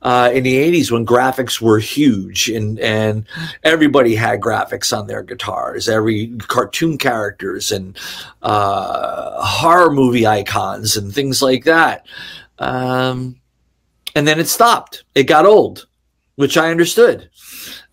uh, 0.00 0.30
in 0.32 0.44
the 0.44 0.54
80s 0.54 0.90
when 0.90 1.04
graphics 1.04 1.60
were 1.60 1.78
huge 1.78 2.48
and 2.48 2.80
and 2.80 3.26
everybody 3.62 4.14
had 4.14 4.40
graphics 4.40 4.96
on 4.96 5.08
their 5.08 5.22
guitars 5.22 5.90
every 5.90 6.28
cartoon 6.38 6.96
characters 6.96 7.70
and 7.70 7.98
uh, 8.42 9.44
horror 9.44 9.90
movie 9.90 10.26
icons 10.26 10.96
and 10.96 11.12
things 11.12 11.42
like 11.42 11.64
that. 11.64 12.06
Um, 12.58 13.40
and 14.14 14.26
then 14.26 14.40
it 14.40 14.48
stopped. 14.48 15.04
It 15.14 15.24
got 15.24 15.44
old 15.44 15.86
which 16.36 16.56
i 16.56 16.70
understood. 16.70 17.28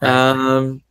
Um, 0.02 0.83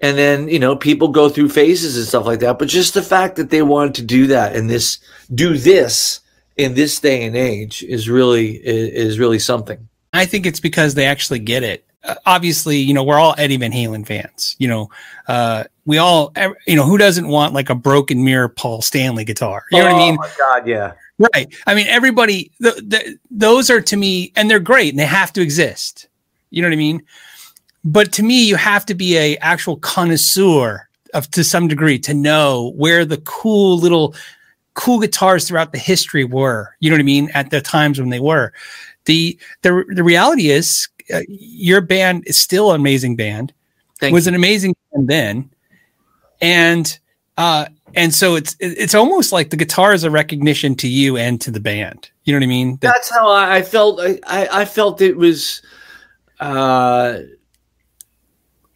and 0.00 0.16
then 0.16 0.48
you 0.48 0.58
know 0.58 0.76
people 0.76 1.08
go 1.08 1.28
through 1.28 1.48
phases 1.48 1.96
and 1.96 2.06
stuff 2.06 2.26
like 2.26 2.40
that. 2.40 2.58
But 2.58 2.68
just 2.68 2.94
the 2.94 3.02
fact 3.02 3.36
that 3.36 3.50
they 3.50 3.62
wanted 3.62 3.94
to 3.96 4.02
do 4.02 4.26
that 4.28 4.56
and 4.56 4.68
this 4.68 4.98
do 5.34 5.56
this 5.56 6.20
in 6.56 6.74
this 6.74 6.98
day 7.00 7.24
and 7.24 7.36
age 7.36 7.82
is 7.82 8.08
really 8.08 8.56
is 8.64 9.18
really 9.18 9.38
something. 9.38 9.88
I 10.12 10.26
think 10.26 10.46
it's 10.46 10.60
because 10.60 10.94
they 10.94 11.06
actually 11.06 11.38
get 11.38 11.62
it. 11.62 11.84
Uh, 12.02 12.14
obviously 12.24 12.78
you 12.78 12.94
know 12.94 13.04
we're 13.04 13.18
all 13.18 13.34
eddie 13.36 13.58
van 13.58 13.70
halen 13.70 14.06
fans 14.06 14.56
you 14.58 14.66
know 14.66 14.88
uh, 15.28 15.64
we 15.84 15.98
all 15.98 16.32
you 16.66 16.74
know 16.74 16.82
who 16.82 16.96
doesn't 16.96 17.28
want 17.28 17.52
like 17.52 17.68
a 17.68 17.74
broken 17.74 18.24
mirror 18.24 18.48
paul 18.48 18.80
stanley 18.80 19.22
guitar? 19.22 19.64
You 19.70 19.80
know 19.80 19.88
oh, 19.88 19.92
what 19.92 19.96
i 19.96 20.06
mean? 20.06 20.14
oh 20.18 20.22
my 20.22 20.30
god 20.38 20.66
yeah. 20.66 20.92
Right. 21.18 21.54
I 21.66 21.74
mean 21.74 21.86
everybody 21.88 22.52
the, 22.58 22.70
the, 22.70 23.18
those 23.30 23.68
are 23.68 23.82
to 23.82 23.96
me 23.98 24.32
and 24.34 24.50
they're 24.50 24.60
great 24.60 24.88
and 24.94 24.98
they 24.98 25.04
have 25.04 25.30
to 25.34 25.42
exist. 25.42 26.08
You 26.48 26.62
know 26.62 26.68
what 26.68 26.72
i 26.72 26.76
mean 26.76 27.02
but 27.84 28.12
to 28.12 28.22
me, 28.22 28.44
you 28.44 28.56
have 28.56 28.84
to 28.86 28.94
be 28.94 29.16
a 29.16 29.36
actual 29.38 29.76
connoisseur 29.76 30.88
of 31.14 31.30
to 31.32 31.42
some 31.42 31.68
degree 31.68 31.98
to 31.98 32.14
know 32.14 32.72
where 32.76 33.04
the 33.04 33.18
cool 33.18 33.78
little 33.78 34.14
cool 34.74 35.00
guitars 35.00 35.48
throughout 35.48 35.72
the 35.72 35.78
history 35.78 36.24
were. 36.24 36.74
You 36.80 36.90
know 36.90 36.94
what 36.94 37.00
I 37.00 37.04
mean? 37.04 37.30
At 37.34 37.50
the 37.50 37.60
times 37.60 37.98
when 37.98 38.10
they 38.10 38.20
were. 38.20 38.52
The 39.06 39.38
the 39.62 39.84
the 39.94 40.04
reality 40.04 40.50
is, 40.50 40.88
uh, 41.12 41.20
your 41.28 41.80
band 41.80 42.24
is 42.26 42.38
still 42.38 42.70
an 42.70 42.80
amazing 42.80 43.16
band. 43.16 43.52
Thank 43.98 44.12
was 44.12 44.26
you. 44.26 44.30
an 44.30 44.34
amazing 44.34 44.74
band 44.92 45.08
then, 45.08 45.50
and 46.40 46.98
uh, 47.38 47.66
and 47.94 48.14
so 48.14 48.36
it's 48.36 48.56
it's 48.60 48.94
almost 48.94 49.32
like 49.32 49.50
the 49.50 49.56
guitar 49.56 49.94
is 49.94 50.04
a 50.04 50.10
recognition 50.10 50.74
to 50.76 50.88
you 50.88 51.16
and 51.16 51.40
to 51.40 51.50
the 51.50 51.60
band. 51.60 52.10
You 52.24 52.34
know 52.34 52.38
what 52.38 52.44
I 52.44 52.48
mean? 52.48 52.72
That, 52.72 52.94
That's 52.94 53.10
how 53.10 53.32
I 53.32 53.62
felt. 53.62 54.00
I, 54.00 54.48
I 54.52 54.64
felt 54.66 55.00
it 55.00 55.16
was. 55.16 55.62
Uh, 56.38 57.20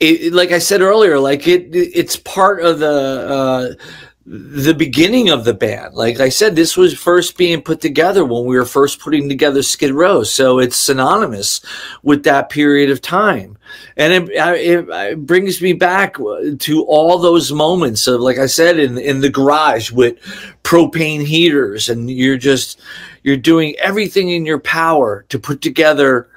it, 0.00 0.32
like 0.32 0.50
I 0.50 0.58
said 0.58 0.80
earlier, 0.80 1.18
like 1.18 1.46
it, 1.46 1.68
it's 1.72 2.16
part 2.16 2.62
of 2.62 2.78
the 2.78 3.76
uh, 3.78 3.84
the 4.26 4.74
beginning 4.74 5.28
of 5.28 5.44
the 5.44 5.52
band. 5.52 5.94
Like 5.94 6.18
I 6.18 6.30
said, 6.30 6.56
this 6.56 6.76
was 6.76 6.98
first 6.98 7.36
being 7.36 7.60
put 7.60 7.80
together 7.80 8.24
when 8.24 8.46
we 8.46 8.56
were 8.56 8.64
first 8.64 9.00
putting 9.00 9.28
together 9.28 9.62
Skid 9.62 9.92
Row, 9.92 10.22
so 10.22 10.58
it's 10.58 10.76
synonymous 10.76 11.60
with 12.02 12.24
that 12.24 12.48
period 12.48 12.90
of 12.90 13.02
time, 13.02 13.58
and 13.96 14.12
it, 14.12 14.30
it, 14.30 14.88
it 14.88 15.26
brings 15.26 15.60
me 15.60 15.74
back 15.74 16.16
to 16.16 16.84
all 16.84 17.18
those 17.18 17.52
moments 17.52 18.06
of, 18.06 18.20
like 18.20 18.38
I 18.38 18.46
said, 18.46 18.78
in 18.78 18.98
in 18.98 19.20
the 19.20 19.30
garage 19.30 19.90
with 19.92 20.18
propane 20.64 21.24
heaters, 21.24 21.88
and 21.88 22.10
you're 22.10 22.38
just 22.38 22.80
you're 23.22 23.36
doing 23.36 23.76
everything 23.78 24.30
in 24.30 24.46
your 24.46 24.60
power 24.60 25.24
to 25.28 25.38
put 25.38 25.60
together 25.60 26.28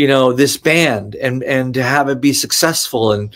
you 0.00 0.08
know 0.08 0.32
this 0.32 0.56
band 0.56 1.14
and 1.16 1.42
and 1.44 1.74
to 1.74 1.82
have 1.82 2.08
it 2.08 2.20
be 2.20 2.32
successful 2.32 3.12
and 3.12 3.34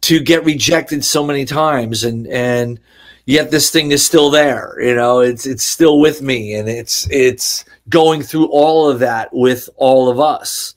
to 0.00 0.20
get 0.20 0.44
rejected 0.44 1.04
so 1.04 1.22
many 1.24 1.44
times 1.44 2.02
and 2.02 2.26
and 2.28 2.80
yet 3.26 3.50
this 3.50 3.70
thing 3.70 3.92
is 3.92 4.04
still 4.04 4.30
there 4.30 4.80
you 4.80 4.94
know 4.94 5.20
it's 5.20 5.44
it's 5.46 5.64
still 5.64 6.00
with 6.00 6.22
me 6.22 6.54
and 6.54 6.68
it's 6.68 7.06
it's 7.10 7.64
going 7.88 8.22
through 8.22 8.46
all 8.46 8.88
of 8.88 9.00
that 9.00 9.32
with 9.32 9.68
all 9.76 10.08
of 10.08 10.20
us. 10.20 10.74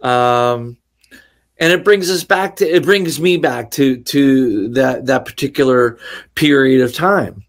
Um 0.00 0.76
and 1.60 1.72
it 1.72 1.82
brings 1.82 2.08
us 2.08 2.22
back 2.22 2.56
to 2.56 2.68
it 2.68 2.84
brings 2.84 3.20
me 3.20 3.36
back 3.36 3.70
to 3.72 3.98
to 4.04 4.68
that 4.70 5.06
that 5.06 5.24
particular 5.24 5.98
period 6.34 6.82
of 6.82 6.94
time. 6.94 7.44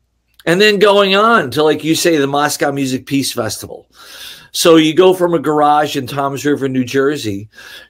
And 0.46 0.60
then 0.60 0.80
going 0.80 1.16
on 1.16 1.52
to 1.52 1.64
like 1.64 1.84
you 1.84 1.96
say 1.96 2.18
the 2.18 2.28
moscow 2.28 2.72
music 2.72 3.06
peace 3.06 3.32
festival 3.32 3.88
so 4.52 4.76
you 4.78 4.94
go 4.94 5.14
from 5.14 5.34
a 5.34 5.40
garage 5.40 5.96
in 5.96 6.08
Toms 6.08 6.46
River, 6.46 6.68
New 6.68 6.84
Jersey, 6.84 7.50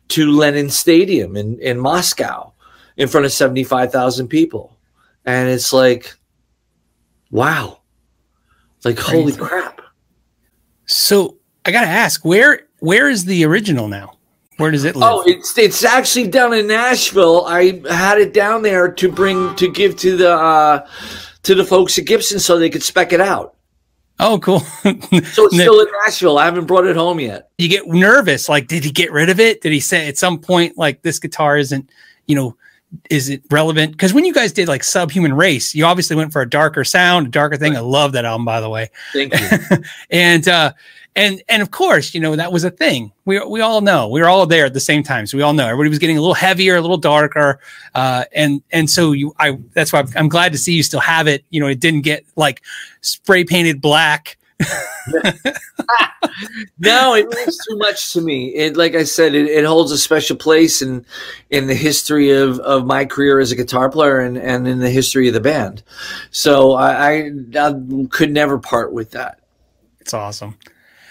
to 0.10 0.32
Lenin 0.32 0.69
Stadium 0.69 1.36
in, 1.36 1.60
in 1.60 1.80
Moscow 1.80 2.54
in 2.98 3.08
front 3.08 3.26
of 3.26 3.32
75,000 3.32 4.28
people. 4.28 4.78
And 5.26 5.50
it's 5.50 5.72
like, 5.72 6.15
wow. 7.32 7.80
Like, 8.84 8.98
Crazy. 8.98 9.22
holy 9.22 9.34
crap. 9.34 9.82
So 10.86 11.38
I 11.65 11.72
got 11.72 11.82
to 11.82 11.88
ask, 11.88 12.26
where 12.26 12.67
where 12.80 13.10
is 13.10 13.26
the 13.26 13.45
original 13.45 13.88
now? 13.88 14.17
Where 14.58 14.72
does 14.72 14.84
it 14.84 14.95
live? 14.95 15.10
Oh, 15.12 15.24
it's 15.26 15.58
it's 15.58 15.84
actually 15.84 16.28
down 16.28 16.54
in 16.54 16.67
Nashville. 16.67 17.45
I 17.45 17.82
had 17.89 18.17
it 18.19 18.34
down 18.34 18.62
there 18.62 18.91
to 18.91 19.12
bring 19.12 19.56
to 19.56 19.72
give 19.72 19.95
to 19.98 20.17
the 20.17 20.34
uh, 20.34 20.88
to 21.43 21.56
the 21.56 21.63
folks 21.63 21.98
at 21.98 22.06
Gibson 22.06 22.39
so 22.39 22.58
they 22.58 22.69
could 22.69 22.84
spec 22.84 23.13
it 23.13 23.22
out. 23.22 23.56
Oh, 24.20 24.38
cool. 24.40 24.60
so 24.84 24.90
it's 25.14 25.32
still 25.32 25.80
in 25.80 25.88
Nashville. 26.04 26.38
I 26.38 26.46
haven't 26.46 26.66
brought 26.66 26.86
it 26.86 26.98
home 26.98 27.20
yet. 27.20 27.52
You 27.58 27.70
get 27.70 27.88
nervous. 27.88 28.50
Like, 28.50 28.68
did 28.68 28.84
he 28.84 28.92
get 28.92 29.12
rid 29.12 29.30
of 29.30 29.40
it? 29.40 29.62
Did 29.62 29.72
he 29.72 29.80
say 29.80 30.08
at 30.08 30.18
some 30.18 30.40
point, 30.40 30.78
like, 30.78 31.02
this 31.02 31.20
guitar 31.20 31.58
isn't, 31.58 31.90
you 32.28 32.36
know, 32.36 32.58
is 33.10 33.30
it 33.30 33.43
relevant? 33.52 33.91
Because 33.91 34.13
when 34.13 34.25
you 34.25 34.34
guys 34.34 34.52
did 34.52 34.67
like 34.67 34.84
Subhuman 34.84 35.34
Race, 35.34 35.75
you 35.75 35.86
obviously 35.86 36.15
went 36.15 36.32
for 36.34 36.41
a 36.41 36.49
darker 36.49 36.84
sound, 36.84 37.28
a 37.28 37.30
darker 37.30 37.58
thing. 37.58 37.75
I 37.75 37.82
love 37.82 38.13
that 38.13 38.25
album, 38.25 38.45
by 38.45 38.62
the 38.62 38.69
way. 38.69 38.89
Thank 39.13 39.34
you. 39.39 39.78
and 40.10 40.47
uh, 40.47 40.73
and 41.15 41.43
and 41.49 41.62
of 41.62 41.71
course, 41.71 42.13
you 42.13 42.19
know 42.19 42.36
that 42.36 42.52
was 42.52 42.63
a 42.63 42.71
thing. 42.71 43.12
We 43.25 43.39
we 43.45 43.62
all 43.62 43.82
know 43.82 44.08
we 44.08 44.21
were 44.21 44.30
all 44.30 44.45
there 44.45 44.65
at 44.65 44.73
the 44.73 44.80
same 44.80 45.04
time, 45.04 45.28
so 45.28 45.38
we 45.38 45.43
all 45.43 45.54
know 45.54 45.65
everybody 45.65 45.89
was 45.89 45.99
getting 45.99 46.17
a 46.17 46.21
little 46.21 46.34
heavier, 46.34 46.78
a 46.78 46.82
little 46.82 46.97
darker, 46.97 47.60
uh, 47.93 48.25
and 48.34 48.62
and 48.71 48.89
so 48.89 49.12
you, 49.12 49.36
I 49.39 49.60
that's 49.73 49.93
why 49.93 50.04
I'm 50.15 50.30
glad 50.30 50.52
to 50.54 50.58
see 50.58 50.73
you 50.73 50.84
still 50.84 50.99
have 50.99 51.28
it. 51.28 51.43
You 51.49 51.60
know, 51.60 51.67
it 51.67 51.80
didn't 51.80 52.02
get 52.02 52.25
like 52.36 52.62
spray 53.02 53.43
painted 53.43 53.82
black. 53.82 54.38
no, 56.80 57.13
it 57.15 57.28
means 57.34 57.58
too 57.67 57.78
much 57.78 58.13
to 58.13 58.22
me. 58.22 58.50
It, 58.50 58.76
like 58.76 58.95
I 58.95 59.04
said, 59.04 59.34
it, 59.34 59.48
it, 59.48 59.65
holds 59.65 59.91
a 59.91 59.98
special 59.98 60.36
place 60.36 60.82
in 60.82 61.06
in 61.50 61.67
the 61.67 61.76
history 61.76 62.32
of, 62.32 62.60
of 62.60 62.86
my 62.86 63.06
career 63.06 63.39
as 63.39 63.52
a 63.52 63.56
guitar 63.56 63.89
player 63.89 64.19
and, 64.19 64.38
and 64.38 64.67
in 64.67 64.80
the 64.80 64.89
history 64.89 65.28
of 65.28 65.34
the 65.34 65.39
band. 65.39 65.82
So 66.32 66.74
I, 66.74 66.91
I, 66.91 67.32
I 67.58 67.74
could 68.10 68.32
never 68.32 68.60
part 68.60 68.91
with 68.91 69.12
that. 69.12 69.39
It's 70.00 70.13
awesome. 70.13 70.58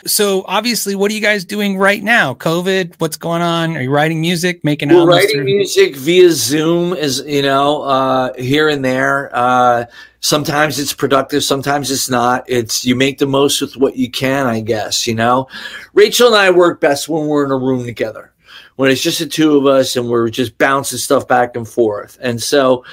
So 0.09 0.43
obviously, 0.47 0.95
what 0.95 1.11
are 1.11 1.15
you 1.15 1.21
guys 1.21 1.45
doing 1.45 1.77
right 1.77 2.03
now? 2.03 2.35
COVID, 2.35 2.95
what's 2.99 3.17
going 3.17 3.43
on? 3.43 3.77
Are 3.77 3.83
you 3.83 3.91
writing 3.91 4.21
music, 4.21 4.65
making? 4.65 4.89
We're 4.89 5.07
writing 5.07 5.45
music 5.45 5.97
via 5.97 6.31
Zoom, 6.31 6.95
as 6.95 7.23
you 7.27 7.43
know, 7.43 7.83
uh, 7.83 8.33
here 8.35 8.69
and 8.69 8.83
there. 8.85 9.31
Uh, 9.35 9.85
sometimes 10.21 10.79
it's 10.79 10.95
productive, 10.95 11.45
sometimes 11.45 11.91
it's 11.91 12.09
not. 12.09 12.45
It's 12.49 12.87
you 12.87 12.97
make 12.97 13.19
the 13.19 13.27
most 13.27 13.61
with 13.61 13.77
what 13.77 13.97
you 13.97 14.11
can, 14.11 14.47
I 14.47 14.61
guess. 14.61 15.07
You 15.07 15.15
know, 15.15 15.47
Rachel 15.93 16.29
and 16.29 16.37
I 16.37 16.51
work 16.51 16.81
best 16.81 17.09
when 17.09 17.27
we're 17.27 17.45
in 17.45 17.51
a 17.51 17.59
room 17.59 17.85
together 17.85 18.33
when 18.77 18.93
it's 18.93 19.03
just 19.03 19.19
the 19.19 19.27
two 19.27 19.57
of 19.57 19.67
us 19.67 19.97
and 19.97 20.09
we're 20.09 20.29
just 20.29 20.57
bouncing 20.57 20.99
stuff 20.99 21.27
back 21.27 21.57
and 21.57 21.69
forth. 21.69 22.17
And 22.21 22.41
so 22.41 22.85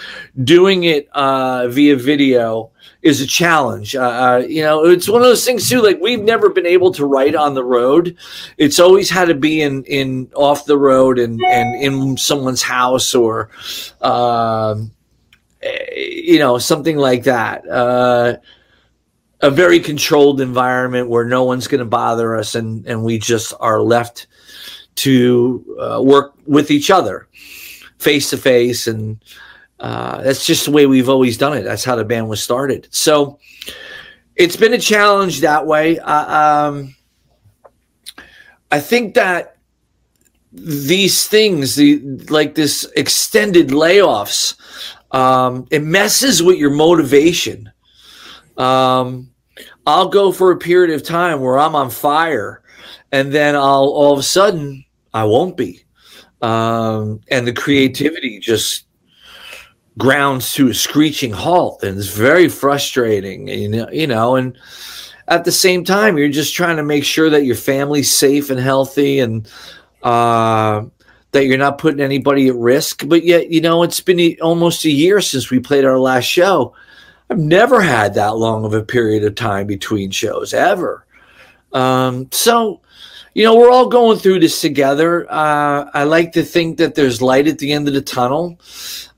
doing 0.43 0.85
it 0.85 1.07
uh, 1.11 1.67
via 1.67 1.95
video 1.95 2.71
is 3.05 3.21
a 3.21 3.27
challenge. 3.27 3.95
Uh, 3.95 4.01
uh, 4.01 4.43
you 4.47 4.63
know, 4.63 4.83
it's 4.83 5.07
one 5.07 5.21
of 5.21 5.27
those 5.27 5.45
things 5.45 5.69
too. 5.69 5.79
Like 5.79 6.01
we've 6.01 6.23
never 6.23 6.49
been 6.49 6.65
able 6.65 6.91
to 6.93 7.05
write 7.05 7.35
on 7.35 7.53
the 7.53 7.63
road. 7.63 8.17
It's 8.57 8.79
always 8.79 9.11
had 9.11 9.27
to 9.27 9.35
be 9.35 9.61
in 9.61 9.83
in 9.83 10.27
off 10.33 10.65
the 10.65 10.77
road 10.77 11.19
and 11.19 11.39
and 11.45 11.81
in 11.81 12.17
someone's 12.17 12.63
house 12.63 13.13
or, 13.13 13.51
uh, 14.01 14.75
you 15.95 16.39
know, 16.39 16.57
something 16.57 16.97
like 16.97 17.23
that. 17.25 17.67
Uh, 17.69 18.37
a 19.41 19.51
very 19.51 19.79
controlled 19.79 20.41
environment 20.41 21.07
where 21.07 21.25
no 21.25 21.43
one's 21.43 21.67
going 21.67 21.79
to 21.79 21.85
bother 21.85 22.35
us, 22.35 22.55
and 22.55 22.87
and 22.87 23.03
we 23.03 23.19
just 23.19 23.53
are 23.59 23.81
left 23.81 24.25
to 24.95 25.77
uh, 25.79 26.01
work 26.01 26.33
with 26.47 26.71
each 26.71 26.89
other 26.89 27.27
face 27.99 28.31
to 28.31 28.37
face 28.37 28.87
and 28.87 29.19
uh, 29.79 30.21
that's 30.21 30.45
just 30.45 30.65
the 30.65 30.71
way 30.71 30.85
we've 30.85 31.09
always 31.09 31.37
done 31.37 31.57
it. 31.57 31.63
That's 31.63 31.83
how 31.83 31.95
the 31.95 32.05
band 32.05 32.29
was 32.29 32.41
started. 32.41 32.87
So 32.91 33.39
it's 34.35 34.55
been 34.55 34.73
a 34.73 34.79
challenge 34.79 35.41
that 35.41 35.65
way. 35.65 35.99
Uh, 35.99 36.67
um, 36.67 36.95
I 38.71 38.79
think 38.79 39.15
that 39.15 39.57
these 40.51 41.27
things, 41.27 41.75
the 41.75 41.99
like 42.29 42.55
this 42.55 42.89
extended 42.95 43.69
layoffs, 43.69 44.55
um, 45.11 45.67
it 45.71 45.83
messes 45.83 46.41
with 46.41 46.57
your 46.57 46.71
motivation. 46.71 47.71
Um, 48.57 49.29
I'll 49.85 50.07
go 50.07 50.31
for 50.31 50.51
a 50.51 50.57
period 50.57 50.95
of 50.95 51.03
time 51.03 51.41
where 51.41 51.59
I'm 51.59 51.75
on 51.75 51.89
fire, 51.89 52.63
and 53.11 53.31
then 53.33 53.55
I'll 53.55 53.91
all 53.91 54.13
of 54.13 54.19
a 54.19 54.23
sudden 54.23 54.85
I 55.13 55.25
won't 55.25 55.57
be, 55.57 55.83
um, 56.41 57.21
and 57.29 57.45
the 57.45 57.53
creativity 57.53 58.39
just 58.39 58.84
grounds 59.97 60.53
to 60.53 60.69
a 60.69 60.73
screeching 60.73 61.31
halt 61.31 61.81
and 61.83 61.97
it's 61.97 62.09
very 62.09 62.49
frustrating 62.49 63.47
you 63.47 63.69
know 63.69 63.89
you 63.91 64.05
know 64.05 64.35
and 64.35 64.57
at 65.29 65.45
the 65.45 65.51
same 65.51 65.85
time 65.85 66.17
you're 66.17 66.27
just 66.27 66.53
trying 66.53 66.75
to 66.75 66.83
make 66.83 67.05
sure 67.05 67.29
that 67.29 67.45
your 67.45 67.55
family's 67.55 68.13
safe 68.13 68.49
and 68.49 68.59
healthy 68.59 69.19
and 69.19 69.49
uh, 70.03 70.83
that 71.31 71.45
you're 71.45 71.57
not 71.57 71.77
putting 71.77 72.01
anybody 72.01 72.49
at 72.49 72.55
risk 72.55 73.07
but 73.07 73.23
yet 73.23 73.49
you 73.49 73.61
know 73.61 73.83
it's 73.83 74.01
been 74.01 74.35
almost 74.41 74.83
a 74.83 74.91
year 74.91 75.21
since 75.21 75.49
we 75.49 75.59
played 75.59 75.85
our 75.85 75.99
last 75.99 76.25
show 76.25 76.75
i've 77.29 77.39
never 77.39 77.79
had 77.79 78.13
that 78.13 78.35
long 78.35 78.65
of 78.65 78.73
a 78.73 78.83
period 78.83 79.23
of 79.23 79.33
time 79.35 79.65
between 79.65 80.11
shows 80.11 80.53
ever 80.53 81.05
um, 81.71 82.27
so 82.31 82.81
you 83.35 83.43
know, 83.43 83.53
we're 83.53 83.69
all 83.69 83.89
going 83.89 84.17
through 84.17 84.39
this 84.39 84.61
together. 84.61 85.29
Uh, 85.29 85.89
I 85.93 86.05
like 86.05 86.31
to 86.31 86.43
think 86.43 86.77
that 86.77 86.95
there's 86.95 87.21
light 87.21 87.49
at 87.49 87.59
the 87.59 87.73
end 87.73 87.89
of 87.89 87.93
the 87.93 88.01
tunnel. 88.01 88.57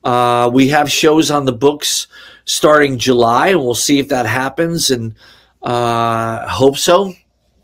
Uh, 0.07 0.49
we 0.53 0.69
have 0.69 0.89
shows 0.89 1.29
on 1.29 1.43
the 1.43 1.51
books 1.51 2.07
starting 2.45 2.97
July, 2.97 3.49
and 3.49 3.59
we'll 3.59 3.75
see 3.75 3.99
if 3.99 4.07
that 4.07 4.25
happens. 4.25 4.89
And 4.89 5.13
uh, 5.61 6.47
hope 6.47 6.77
so. 6.77 7.13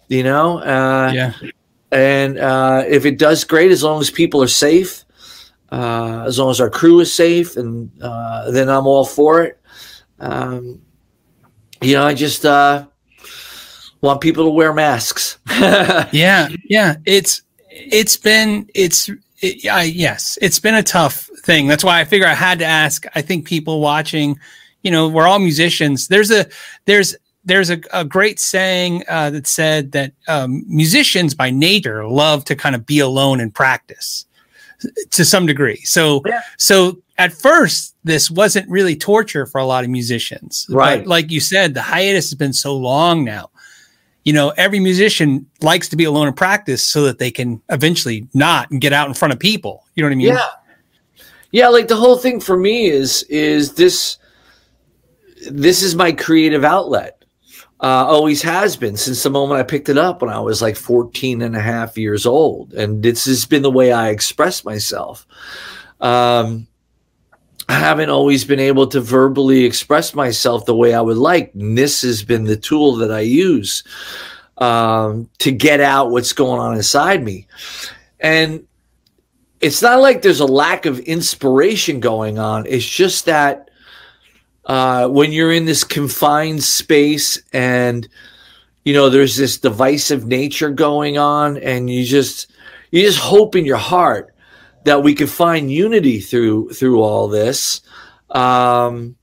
You 0.09 0.23
know, 0.23 0.59
uh, 0.59 1.11
yeah. 1.15 1.33
And 1.93 2.37
uh, 2.37 2.83
if 2.85 3.05
it 3.05 3.17
does, 3.17 3.45
great. 3.45 3.71
As 3.71 3.81
long 3.81 4.01
as 4.01 4.11
people 4.11 4.43
are 4.43 4.49
safe, 4.49 5.05
uh, 5.71 6.25
as 6.27 6.37
long 6.37 6.51
as 6.51 6.59
our 6.59 6.69
crew 6.69 6.99
is 6.99 7.13
safe, 7.13 7.55
and 7.55 7.89
uh, 8.01 8.51
then 8.51 8.67
I'm 8.67 8.87
all 8.87 9.05
for 9.05 9.41
it. 9.43 9.57
Um, 10.19 10.81
you 11.81 11.93
know, 11.93 12.03
I 12.03 12.13
just 12.13 12.43
want 12.43 14.19
people 14.19 14.43
to 14.43 14.49
wear 14.49 14.73
masks. 14.73 15.39
yeah, 15.49 16.49
yeah. 16.65 16.97
It's 17.05 17.41
it's 17.69 18.17
been 18.17 18.69
it's 18.75 19.09
it, 19.39 19.65
I, 19.65 19.83
yes, 19.83 20.37
it's 20.41 20.59
been 20.59 20.75
a 20.75 20.83
tough 20.83 21.29
thing. 21.43 21.67
That's 21.67 21.83
why 21.83 21.99
I 21.99 22.05
figure 22.05 22.27
I 22.27 22.33
had 22.33 22.59
to 22.59 22.65
ask. 22.65 23.05
I 23.15 23.21
think 23.21 23.45
people 23.45 23.79
watching, 23.79 24.39
you 24.81 24.91
know, 24.91 25.07
we're 25.07 25.27
all 25.27 25.39
musicians. 25.39 26.07
There's 26.07 26.31
a 26.31 26.47
there's 26.85 27.15
there's 27.45 27.69
a, 27.69 27.81
a 27.91 28.05
great 28.05 28.39
saying 28.39 29.03
uh, 29.07 29.29
that 29.31 29.47
said 29.47 29.91
that 29.91 30.13
um, 30.27 30.63
musicians 30.67 31.35
by 31.35 31.49
nature 31.49 32.07
love 32.07 32.45
to 32.45 32.55
kind 32.55 32.75
of 32.75 32.85
be 32.85 32.99
alone 32.99 33.39
and 33.39 33.53
practice 33.53 34.25
to 35.11 35.25
some 35.25 35.45
degree. 35.45 35.81
So 35.83 36.21
yeah. 36.25 36.41
so 36.57 37.01
at 37.17 37.33
first 37.33 37.95
this 38.03 38.31
wasn't 38.31 38.69
really 38.69 38.95
torture 38.95 39.45
for 39.45 39.59
a 39.59 39.65
lot 39.65 39.83
of 39.83 39.89
musicians. 39.89 40.65
Right. 40.69 40.99
But 40.99 41.07
like 41.07 41.31
you 41.31 41.39
said, 41.39 41.73
the 41.73 41.81
hiatus 41.81 42.29
has 42.29 42.35
been 42.35 42.53
so 42.53 42.75
long 42.75 43.23
now 43.23 43.49
you 44.23 44.31
know, 44.31 44.53
every 44.55 44.79
musician 44.79 45.45
likes 45.61 45.89
to 45.89 45.95
be 45.95 46.05
alone 46.05 46.27
in 46.27 46.33
practice 46.33 46.81
so 46.81 47.03
that 47.03 47.19
they 47.19 47.29
can 47.29 47.61
eventually 47.69 48.27
not 48.33 48.71
and 48.71 48.79
get 48.79 48.93
out 48.93 49.07
in 49.07 49.13
front 49.13 49.33
of 49.33 49.39
people. 49.39 49.83
You 49.95 50.03
know 50.03 50.07
what 50.07 50.13
I 50.13 50.15
mean? 50.15 50.27
Yeah. 50.27 50.47
Yeah, 51.53 51.67
like 51.67 51.87
the 51.87 51.95
whole 51.95 52.17
thing 52.17 52.39
for 52.39 52.57
me 52.57 52.87
is 52.87 53.21
is 53.29 53.75
this 53.75 54.17
this 55.49 55.83
is 55.83 55.93
my 55.95 56.11
creative 56.11 56.63
outlet. 56.63 57.23
Uh, 57.79 58.05
always 58.07 58.41
has 58.41 58.75
been 58.75 58.97
since 58.97 59.21
the 59.21 59.29
moment 59.29 59.59
I 59.59 59.63
picked 59.63 59.87
it 59.89 59.97
up 59.97 60.21
when 60.21 60.31
I 60.31 60.39
was 60.39 60.61
like 60.61 60.75
14 60.75 61.41
and 61.41 61.55
a 61.55 61.59
half 61.61 61.97
years 61.97 62.25
old. 62.25 62.73
And 62.73 63.03
this 63.03 63.25
has 63.25 63.45
been 63.45 63.61
the 63.61 63.69
way 63.69 63.91
I 63.91 64.09
express 64.09 64.65
myself. 64.65 65.27
Um, 65.99 66.67
I 67.67 67.73
haven't 67.73 68.09
always 68.09 68.45
been 68.45 68.61
able 68.61 68.87
to 68.87 69.01
verbally 69.01 69.65
express 69.65 70.15
myself 70.15 70.65
the 70.65 70.75
way 70.75 70.93
I 70.93 71.01
would 71.01 71.17
like. 71.17 71.53
And 71.53 71.77
this 71.77 72.01
has 72.01 72.23
been 72.23 72.45
the 72.45 72.57
tool 72.57 72.95
that 72.95 73.11
I 73.11 73.19
use 73.19 73.83
um, 74.57 75.29
to 75.39 75.51
get 75.51 75.81
out 75.81 76.09
what's 76.09 76.33
going 76.33 76.61
on 76.61 76.75
inside 76.75 77.21
me. 77.21 77.47
And 78.19 78.65
it's 79.63 79.81
not 79.81 80.01
like 80.01 80.21
there's 80.21 80.41
a 80.41 80.45
lack 80.45 80.85
of 80.85 80.99
inspiration 80.99 82.01
going 82.01 82.37
on. 82.37 82.65
It's 82.67 82.85
just 82.85 83.25
that 83.25 83.69
uh, 84.65 85.07
when 85.07 85.31
you're 85.31 85.53
in 85.53 85.63
this 85.63 85.85
confined 85.85 86.63
space 86.63 87.41
and 87.53 88.07
you 88.83 88.93
know 88.93 89.09
there's 89.09 89.37
this 89.37 89.57
divisive 89.57 90.27
nature 90.27 90.69
going 90.69 91.17
on, 91.17 91.57
and 91.57 91.89
you 91.89 92.03
just 92.03 92.51
you 92.91 93.01
just 93.01 93.19
hope 93.19 93.55
in 93.55 93.65
your 93.65 93.77
heart 93.77 94.35
that 94.83 95.01
we 95.01 95.15
can 95.15 95.27
find 95.27 95.71
unity 95.71 96.19
through 96.19 96.69
through 96.73 97.01
all 97.01 97.29
this. 97.29 97.81
Um, 98.31 99.15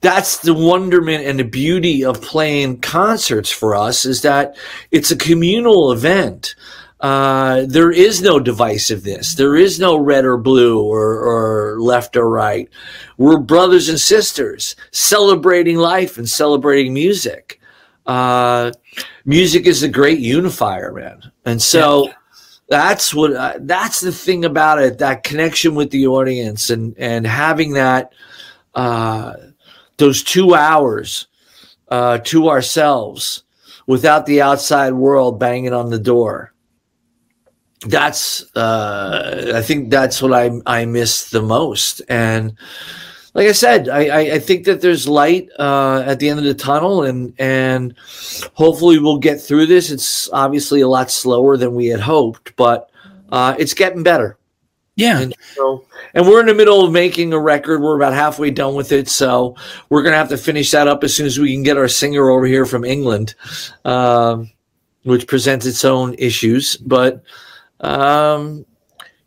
that's 0.00 0.38
the 0.38 0.54
wonderment 0.54 1.24
and 1.24 1.38
the 1.38 1.44
beauty 1.44 2.04
of 2.04 2.20
playing 2.20 2.80
concerts 2.80 3.50
for 3.50 3.76
us 3.76 4.04
is 4.04 4.22
that 4.22 4.56
it's 4.90 5.12
a 5.12 5.16
communal 5.16 5.92
event. 5.92 6.56
Uh, 7.04 7.66
there 7.66 7.90
is 7.90 8.22
no 8.22 8.40
divisiveness. 8.40 9.36
There 9.36 9.56
is 9.56 9.78
no 9.78 9.94
red 9.94 10.24
or 10.24 10.38
blue 10.38 10.82
or, 10.82 11.20
or 11.20 11.78
left 11.78 12.16
or 12.16 12.30
right. 12.30 12.66
We're 13.18 13.40
brothers 13.40 13.90
and 13.90 14.00
sisters 14.00 14.74
celebrating 14.90 15.76
life 15.76 16.16
and 16.16 16.26
celebrating 16.26 16.94
music. 16.94 17.60
Uh, 18.06 18.72
music 19.26 19.66
is 19.66 19.82
a 19.82 19.88
great 19.88 20.18
unifier, 20.18 20.92
man. 20.92 21.30
And 21.44 21.60
so. 21.60 22.06
Yeah 22.06 22.14
that's 22.66 23.12
what 23.12 23.30
uh, 23.34 23.52
that's 23.60 24.00
the 24.00 24.10
thing 24.10 24.46
about 24.46 24.80
it 24.80 24.96
that 24.96 25.22
connection 25.22 25.74
with 25.74 25.90
the 25.90 26.06
audience 26.06 26.70
and 26.70 26.94
and 26.96 27.26
having 27.26 27.74
that 27.74 28.14
uh, 28.74 29.34
those 29.98 30.22
two 30.22 30.54
hours 30.54 31.26
uh, 31.88 32.16
to 32.24 32.48
ourselves 32.48 33.42
without 33.86 34.24
the 34.24 34.40
outside 34.40 34.94
world 34.94 35.38
banging 35.38 35.74
on 35.74 35.90
the 35.90 35.98
door 35.98 36.53
that's 37.84 38.44
uh, 38.56 39.52
I 39.54 39.62
think 39.62 39.90
that's 39.90 40.20
what 40.22 40.32
I 40.32 40.50
I 40.66 40.84
miss 40.84 41.30
the 41.30 41.42
most. 41.42 42.02
And 42.08 42.56
like 43.34 43.48
I 43.48 43.52
said, 43.52 43.88
I, 43.88 44.06
I, 44.06 44.20
I 44.34 44.38
think 44.38 44.64
that 44.66 44.80
there's 44.80 45.08
light 45.08 45.48
uh, 45.58 46.04
at 46.06 46.20
the 46.20 46.28
end 46.28 46.38
of 46.38 46.44
the 46.44 46.54
tunnel, 46.54 47.02
and 47.02 47.34
and 47.38 47.94
hopefully 48.54 48.98
we'll 48.98 49.18
get 49.18 49.40
through 49.40 49.66
this. 49.66 49.90
It's 49.90 50.30
obviously 50.32 50.80
a 50.80 50.88
lot 50.88 51.10
slower 51.10 51.56
than 51.56 51.74
we 51.74 51.86
had 51.86 52.00
hoped, 52.00 52.54
but 52.56 52.90
uh, 53.30 53.54
it's 53.58 53.74
getting 53.74 54.02
better. 54.02 54.38
Yeah. 54.96 55.20
And, 55.20 55.34
so, 55.54 55.84
and 56.14 56.26
we're 56.26 56.38
in 56.40 56.46
the 56.46 56.54
middle 56.54 56.84
of 56.84 56.92
making 56.92 57.32
a 57.32 57.38
record. 57.38 57.82
We're 57.82 57.96
about 57.96 58.12
halfway 58.12 58.52
done 58.52 58.74
with 58.74 58.92
it. 58.92 59.08
So 59.08 59.56
we're 59.88 60.02
going 60.02 60.12
to 60.12 60.18
have 60.18 60.28
to 60.28 60.36
finish 60.36 60.70
that 60.70 60.86
up 60.86 61.02
as 61.02 61.14
soon 61.14 61.26
as 61.26 61.38
we 61.38 61.52
can 61.52 61.64
get 61.64 61.76
our 61.76 61.88
singer 61.88 62.30
over 62.30 62.46
here 62.46 62.64
from 62.64 62.84
England, 62.84 63.34
um, 63.84 64.52
which 65.02 65.26
presents 65.26 65.66
its 65.66 65.84
own 65.84 66.14
issues. 66.14 66.76
But 66.76 67.24
um, 67.84 68.64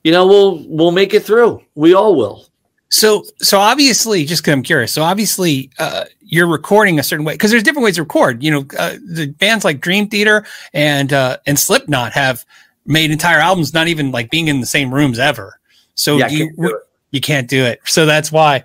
you 0.04 0.12
know, 0.12 0.26
we'll 0.26 0.64
we'll 0.68 0.92
make 0.92 1.14
it 1.14 1.24
through. 1.24 1.62
We 1.76 1.94
all 1.94 2.16
will. 2.16 2.46
So, 2.90 3.26
so 3.40 3.60
obviously, 3.60 4.24
just 4.24 4.42
because 4.42 4.54
I'm 4.54 4.64
curious, 4.64 4.94
so 4.94 5.04
obviously, 5.04 5.70
uh, 5.78 6.06
you're 6.22 6.48
recording 6.48 7.00
a 7.00 7.04
certain 7.04 7.26
way 7.26 7.34
because 7.34 7.52
there's 7.52 7.64
different 7.64 7.84
ways 7.84 7.96
to 7.96 8.04
record. 8.04 8.42
You 8.42 8.52
know, 8.52 8.66
uh, 8.80 8.96
the 9.06 9.28
bands 9.28 9.66
like 9.66 9.82
Dream 9.82 10.08
Theater 10.08 10.46
and 10.74 11.12
uh, 11.12 11.38
and 11.46 11.60
Slipknot 11.60 12.14
have 12.14 12.46
made 12.86 13.12
entire 13.12 13.40
albums 13.40 13.74
not 13.74 13.90
even 13.90 14.12
like 14.12 14.32
being 14.32 14.48
in 14.48 14.62
the 14.62 14.66
same 14.66 14.94
rooms 14.94 15.20
ever. 15.20 15.60
So 15.96 16.18
Yeah, 16.18 16.30
you 16.30 16.46
can't 16.48 16.56
do 16.58 16.68
it. 16.68 16.82
you 17.12 17.22
can't 17.22 17.50
do 17.50 17.64
it. 17.66 17.82
So 17.84 18.06
that's 18.06 18.32
why. 18.32 18.64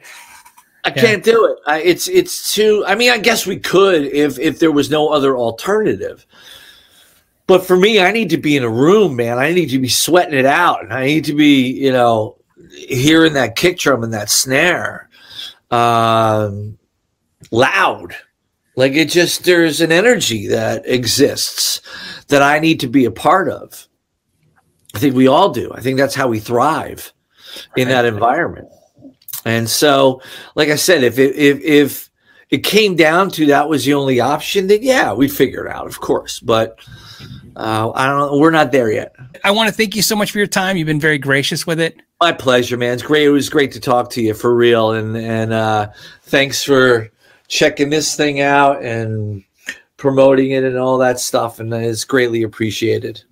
I 0.85 0.91
Yeah. 0.91 1.03
can't 1.03 1.25
do 1.25 1.45
it. 1.47 1.59
I, 1.67 1.81
it's 1.81 2.07
it's 2.09 2.55
too. 2.55 2.85
I 2.87 2.95
mean, 2.95 3.11
I 3.11 3.19
guess 3.19 3.47
we 3.47 3.59
could 3.59 4.05
if 4.05 4.39
if 4.39 4.61
there 4.61 4.73
was 4.73 4.91
no 4.91 5.09
other 5.09 5.37
alternative. 5.37 6.25
But 7.47 7.67
for 7.67 7.77
me, 7.77 8.01
I 8.01 8.13
need 8.13 8.31
to 8.31 8.39
be 8.39 8.57
in 8.57 8.63
a 8.63 8.69
room, 8.71 9.17
man. 9.17 9.39
I 9.39 9.53
need 9.53 9.71
to 9.71 9.79
be 9.79 9.89
sweating 9.89 10.39
it 10.39 10.47
out, 10.47 10.83
and 10.83 10.93
I 10.93 11.05
need 11.07 11.25
to 11.25 11.35
be, 11.35 11.73
you 11.73 11.93
know, 11.93 12.39
hearing 12.71 13.33
that 13.35 13.57
kick 13.57 13.79
drum 13.79 14.05
and 14.05 14.15
that 14.15 14.31
snare, 14.31 15.09
um, 15.71 16.79
loud. 17.51 18.15
Like 18.77 18.93
it 18.93 19.11
just 19.11 19.45
there's 19.45 19.81
an 19.81 19.93
energy 19.93 20.47
that 20.49 20.87
exists 20.87 21.81
that 22.29 22.43
I 22.43 22.59
need 22.59 22.81
to 22.81 22.87
be 22.87 23.05
a 23.05 23.11
part 23.11 23.49
of. 23.49 23.87
I 24.95 24.99
think 24.99 25.15
we 25.15 25.27
all 25.27 25.51
do. 25.51 25.73
I 25.75 25.81
think 25.81 25.99
that's 25.99 26.15
how 26.15 26.29
we 26.29 26.39
thrive 26.39 27.13
in 27.77 27.89
that 27.89 28.05
environment. 28.05 28.69
And 29.45 29.69
so, 29.69 30.23
like 30.55 30.69
I 30.69 30.77
said, 30.77 31.03
if 31.03 31.19
it, 31.19 31.35
if 31.37 31.61
if 31.63 32.11
it 32.51 32.59
came 32.59 32.97
down 32.97 33.31
to 33.31 33.47
that 33.47 33.69
was 33.69 33.85
the 33.85 33.95
only 33.95 34.21
option, 34.21 34.69
then 34.69 34.83
yeah, 34.83 35.13
we'd 35.13 35.33
figure 35.33 35.67
it 35.67 35.73
out, 35.73 35.87
of 35.87 36.01
course. 36.01 36.41
But 36.41 36.79
uh, 37.57 37.93
I 37.95 38.07
don't. 38.07 38.41
We're 38.41 38.51
not 38.51 38.73
there 38.73 38.91
yet. 38.91 39.15
I 39.45 39.51
want 39.51 39.69
to 39.69 39.75
thank 39.75 39.95
you 39.95 40.03
so 40.03 40.17
much 40.17 40.31
for 40.31 40.39
your 40.39 40.47
time. 40.47 40.77
You've 40.77 40.87
been 40.87 41.01
very 41.01 41.19
gracious 41.19 41.67
with 41.67 41.81
it. 41.81 42.01
My 42.21 42.33
pleasure, 42.33 42.77
man. 42.77 42.95
It's 42.95 43.03
great. 43.03 43.25
It 43.25 43.31
was 43.31 43.49
great 43.49 43.73
to 43.73 43.81
talk 43.81 44.11
to 44.11 44.23
you 44.23 44.35
for 44.35 44.55
real, 44.55 44.93
and 44.93 45.17
and 45.17 45.53
uh, 45.53 45.91
thanks 46.23 46.63
for 46.63 47.11
checking 47.49 47.91
this 47.91 48.17
thing 48.17 48.41
out 48.41 48.83
and 48.83 49.45
promoting 49.97 50.53
it 50.53 50.65
and 50.65 50.79
all 50.79 50.99
that 50.99 51.21
stuff. 51.21 51.61
And 51.61 51.73
it's 51.75 52.05
greatly 52.05 52.43
appreciated. 52.43 53.23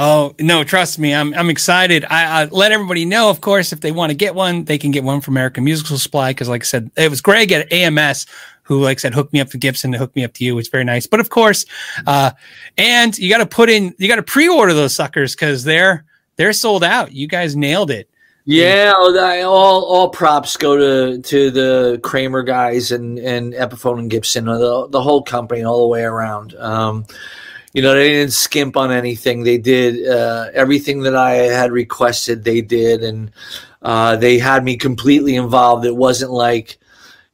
Oh 0.00 0.34
no, 0.38 0.62
trust 0.62 1.00
me, 1.00 1.12
I'm 1.12 1.34
I'm 1.34 1.50
excited. 1.50 2.04
I, 2.04 2.42
I 2.42 2.44
let 2.46 2.70
everybody 2.70 3.04
know, 3.04 3.30
of 3.30 3.40
course, 3.40 3.72
if 3.72 3.80
they 3.80 3.90
want 3.90 4.10
to 4.10 4.16
get 4.16 4.34
one, 4.34 4.64
they 4.64 4.78
can 4.78 4.92
get 4.92 5.02
one 5.02 5.20
from 5.20 5.34
American 5.34 5.64
Musical 5.64 5.98
Supply. 5.98 6.30
Because, 6.30 6.48
like 6.48 6.62
I 6.62 6.66
said, 6.66 6.90
it 6.96 7.10
was 7.10 7.20
Greg 7.20 7.50
at 7.50 7.72
AMS 7.72 8.26
who, 8.68 8.82
like 8.82 9.00
said, 9.00 9.14
hooked 9.14 9.32
me 9.32 9.40
up 9.40 9.48
to 9.48 9.58
Gibson 9.58 9.90
to 9.92 9.98
hook 9.98 10.14
me 10.14 10.22
up 10.22 10.34
to 10.34 10.44
you. 10.44 10.56
It's 10.58 10.68
very 10.68 10.84
nice. 10.84 11.06
But 11.06 11.20
of 11.20 11.30
course, 11.30 11.66
uh, 12.06 12.30
and 12.76 13.18
you 13.18 13.28
got 13.30 13.38
to 13.38 13.46
put 13.46 13.70
in, 13.70 13.94
you 13.98 14.06
got 14.06 14.16
to 14.16 14.22
pre-order 14.22 14.74
those 14.74 14.94
suckers 14.94 15.34
because 15.34 15.64
they're 15.64 16.04
they're 16.36 16.52
sold 16.52 16.84
out. 16.84 17.12
You 17.12 17.26
guys 17.26 17.56
nailed 17.56 17.90
it. 17.90 18.08
Yeah, 18.44 18.92
all 18.94 19.84
all 19.84 20.08
props 20.10 20.56
go 20.56 20.76
to 20.76 21.20
to 21.20 21.50
the 21.50 22.00
Kramer 22.02 22.42
guys 22.42 22.92
and 22.92 23.18
and 23.18 23.54
Epiphone 23.54 23.98
and 23.98 24.10
Gibson, 24.10 24.44
the 24.44 24.86
the 24.88 25.02
whole 25.02 25.22
company, 25.22 25.64
all 25.64 25.80
the 25.80 25.88
way 25.88 26.02
around. 26.02 26.54
Um, 26.56 27.04
you 27.74 27.82
know, 27.82 27.94
they 27.94 28.08
didn't 28.08 28.32
skimp 28.32 28.76
on 28.76 28.90
anything. 28.90 29.44
They 29.44 29.58
did 29.58 30.08
uh, 30.08 30.48
everything 30.54 31.02
that 31.02 31.14
I 31.14 31.32
had 31.32 31.72
requested. 31.72 32.44
They 32.44 32.62
did, 32.62 33.02
and 33.02 33.30
uh, 33.82 34.16
they 34.16 34.38
had 34.38 34.64
me 34.64 34.76
completely 34.76 35.36
involved. 35.36 35.84
It 35.84 35.94
wasn't 35.94 36.30
like, 36.30 36.78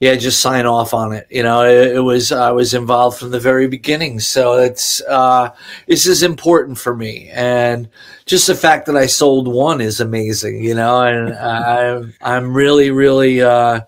yeah, 0.04 0.16
just 0.16 0.40
sign 0.40 0.66
off 0.66 0.92
on 0.92 1.14
it. 1.14 1.26
You 1.30 1.42
know, 1.42 1.64
it, 1.64 1.96
it 1.96 2.00
was 2.00 2.30
I 2.30 2.50
was 2.50 2.74
involved 2.74 3.18
from 3.18 3.30
the 3.30 3.40
very 3.40 3.66
beginning. 3.68 4.20
So 4.20 4.58
it's 4.58 5.00
uh, 5.08 5.48
this 5.86 6.06
is 6.06 6.22
important 6.22 6.76
for 6.76 6.94
me, 6.94 7.30
and 7.32 7.88
just 8.26 8.46
the 8.46 8.54
fact 8.54 8.84
that 8.84 8.98
I 8.98 9.06
sold 9.06 9.48
one 9.48 9.80
is 9.80 10.00
amazing. 10.00 10.62
You 10.62 10.74
know, 10.74 11.00
and 11.00 11.32
I'm 11.34 12.12
I'm 12.20 12.52
really 12.54 12.90
really 12.90 13.40
uh, 13.40 13.80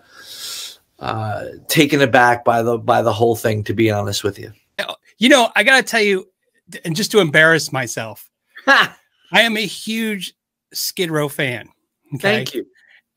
uh, 0.98 1.44
taken 1.68 2.00
aback 2.00 2.46
by 2.46 2.62
the 2.62 2.78
by 2.78 3.02
the 3.02 3.12
whole 3.12 3.36
thing. 3.36 3.62
To 3.64 3.74
be 3.74 3.90
honest 3.90 4.24
with 4.24 4.38
you. 4.38 4.54
You 5.18 5.28
know, 5.28 5.50
I 5.54 5.64
gotta 5.64 5.82
tell 5.82 6.02
you, 6.02 6.28
and 6.86 6.96
just 6.96 7.10
to 7.10 7.18
embarrass 7.18 7.72
myself, 7.72 8.30
I 8.66 8.94
am 9.32 9.58
a 9.58 9.66
huge 9.66 10.32
Skid 10.72 11.10
Row 11.10 11.28
fan. 11.28 11.68
Okay? 12.14 12.22
Thank 12.22 12.54
you. 12.54 12.64